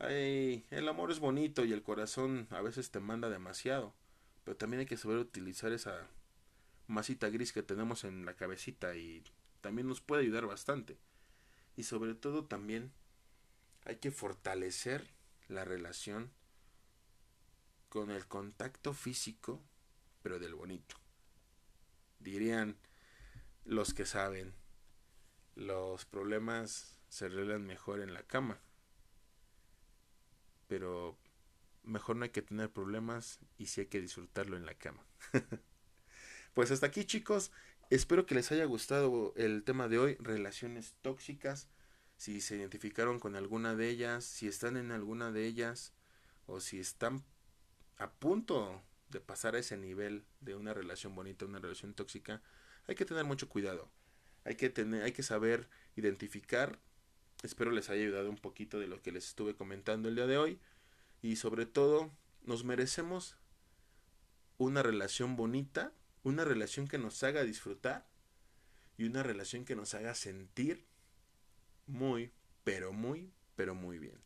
Ay, 0.00 0.66
el 0.70 0.88
amor 0.88 1.12
es 1.12 1.20
bonito 1.20 1.64
y 1.64 1.72
el 1.72 1.84
corazón 1.84 2.48
a 2.50 2.62
veces 2.62 2.90
te 2.90 2.98
manda 2.98 3.30
demasiado. 3.30 3.94
Pero 4.42 4.56
también 4.56 4.80
hay 4.80 4.86
que 4.86 4.96
saber 4.96 5.18
utilizar 5.18 5.70
esa 5.70 6.08
masita 6.90 7.30
gris 7.30 7.52
que 7.52 7.62
tenemos 7.62 8.04
en 8.04 8.26
la 8.26 8.34
cabecita 8.34 8.96
y 8.96 9.22
también 9.60 9.86
nos 9.86 10.00
puede 10.00 10.22
ayudar 10.22 10.46
bastante. 10.46 10.98
Y 11.76 11.84
sobre 11.84 12.14
todo 12.14 12.44
también 12.44 12.92
hay 13.84 13.96
que 13.96 14.10
fortalecer 14.10 15.14
la 15.48 15.64
relación 15.64 16.32
con 17.88 18.10
el 18.10 18.26
contacto 18.26 18.92
físico, 18.92 19.62
pero 20.22 20.38
del 20.38 20.54
bonito. 20.54 20.96
Dirían 22.18 22.76
los 23.64 23.94
que 23.94 24.04
saben, 24.04 24.54
los 25.54 26.04
problemas 26.04 27.00
se 27.08 27.26
arreglan 27.26 27.66
mejor 27.66 28.00
en 28.00 28.14
la 28.14 28.24
cama. 28.24 28.60
Pero 30.66 31.18
mejor 31.82 32.16
no 32.16 32.24
hay 32.24 32.30
que 32.30 32.42
tener 32.42 32.70
problemas 32.72 33.38
y 33.58 33.66
sí 33.66 33.82
hay 33.82 33.86
que 33.86 34.00
disfrutarlo 34.00 34.56
en 34.56 34.66
la 34.66 34.74
cama. 34.74 35.04
pues 36.54 36.70
hasta 36.70 36.86
aquí 36.86 37.04
chicos, 37.04 37.52
espero 37.90 38.26
que 38.26 38.34
les 38.34 38.50
haya 38.52 38.64
gustado 38.64 39.32
el 39.36 39.64
tema 39.64 39.88
de 39.88 39.98
hoy, 39.98 40.16
relaciones 40.20 40.94
tóxicas 41.02 41.68
si 42.20 42.42
se 42.42 42.56
identificaron 42.56 43.18
con 43.18 43.34
alguna 43.34 43.74
de 43.74 43.88
ellas, 43.88 44.26
si 44.26 44.46
están 44.46 44.76
en 44.76 44.92
alguna 44.92 45.32
de 45.32 45.46
ellas 45.46 45.94
o 46.44 46.60
si 46.60 46.78
están 46.78 47.24
a 47.96 48.10
punto 48.10 48.82
de 49.08 49.20
pasar 49.20 49.54
a 49.54 49.58
ese 49.58 49.78
nivel 49.78 50.26
de 50.40 50.54
una 50.54 50.74
relación 50.74 51.14
bonita, 51.14 51.46
una 51.46 51.60
relación 51.60 51.94
tóxica, 51.94 52.42
hay 52.86 52.94
que 52.94 53.06
tener 53.06 53.24
mucho 53.24 53.48
cuidado. 53.48 53.90
Hay 54.44 54.56
que 54.56 54.68
tener, 54.68 55.02
hay 55.02 55.12
que 55.12 55.22
saber 55.22 55.70
identificar. 55.96 56.78
Espero 57.42 57.70
les 57.70 57.88
haya 57.88 58.02
ayudado 58.02 58.28
un 58.28 58.36
poquito 58.36 58.78
de 58.78 58.86
lo 58.86 59.00
que 59.00 59.12
les 59.12 59.26
estuve 59.26 59.56
comentando 59.56 60.10
el 60.10 60.16
día 60.16 60.26
de 60.26 60.36
hoy 60.36 60.60
y 61.22 61.36
sobre 61.36 61.64
todo 61.64 62.10
nos 62.42 62.64
merecemos 62.64 63.38
una 64.58 64.82
relación 64.82 65.36
bonita, 65.36 65.94
una 66.22 66.44
relación 66.44 66.88
que 66.88 66.98
nos 66.98 67.22
haga 67.22 67.44
disfrutar 67.44 68.06
y 68.96 69.04
una 69.04 69.22
relación 69.22 69.64
que 69.64 69.76
nos 69.76 69.94
haga 69.94 70.14
sentir 70.14 70.86
muy, 71.86 72.32
pero 72.64 72.92
muy, 72.92 73.32
pero 73.56 73.74
muy 73.74 73.98
bien. 73.98 74.20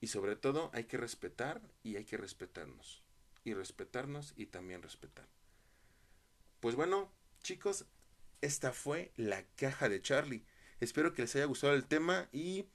Y 0.00 0.08
sobre 0.08 0.34
todo 0.34 0.70
hay 0.74 0.84
que 0.84 0.96
respetar 0.96 1.62
y 1.84 1.96
hay 1.96 2.04
que 2.04 2.16
respetarnos. 2.16 3.02
Y 3.44 3.54
respetarnos 3.54 4.34
y 4.36 4.46
también 4.46 4.82
respetar. 4.82 5.28
Pues 6.60 6.74
bueno, 6.74 7.12
chicos, 7.42 7.86
esta 8.40 8.72
fue 8.72 9.12
la 9.16 9.44
caja 9.54 9.88
de 9.88 10.02
Charlie. 10.02 10.44
Espero 10.80 11.12
que 11.12 11.22
les 11.22 11.36
haya 11.36 11.44
gustado 11.44 11.74
el 11.74 11.86
tema 11.86 12.28
y 12.32 12.66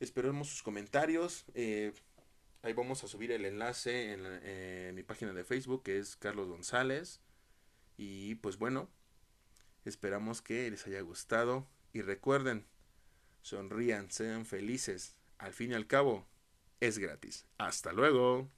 esperemos 0.00 0.48
sus 0.48 0.62
comentarios. 0.62 1.44
Eh, 1.54 1.92
ahí 2.64 2.72
vamos 2.72 3.04
a 3.04 3.08
subir 3.08 3.30
el 3.30 3.44
enlace 3.44 4.12
en, 4.12 4.24
en 4.24 4.94
mi 4.94 5.02
página 5.02 5.32
de 5.32 5.44
Facebook 5.44 5.82
que 5.82 5.98
es 5.98 6.16
Carlos 6.16 6.48
González. 6.48 7.20
Y 7.96 8.36
pues 8.36 8.58
bueno, 8.58 8.88
esperamos 9.84 10.42
que 10.42 10.70
les 10.70 10.86
haya 10.86 11.00
gustado 11.02 11.68
y 11.92 12.02
recuerden, 12.02 12.66
sonrían, 13.42 14.10
sean 14.10 14.46
felices. 14.46 15.16
Al 15.38 15.52
fin 15.52 15.72
y 15.72 15.74
al 15.74 15.86
cabo, 15.86 16.26
es 16.80 16.98
gratis. 16.98 17.46
Hasta 17.58 17.92
luego. 17.92 18.50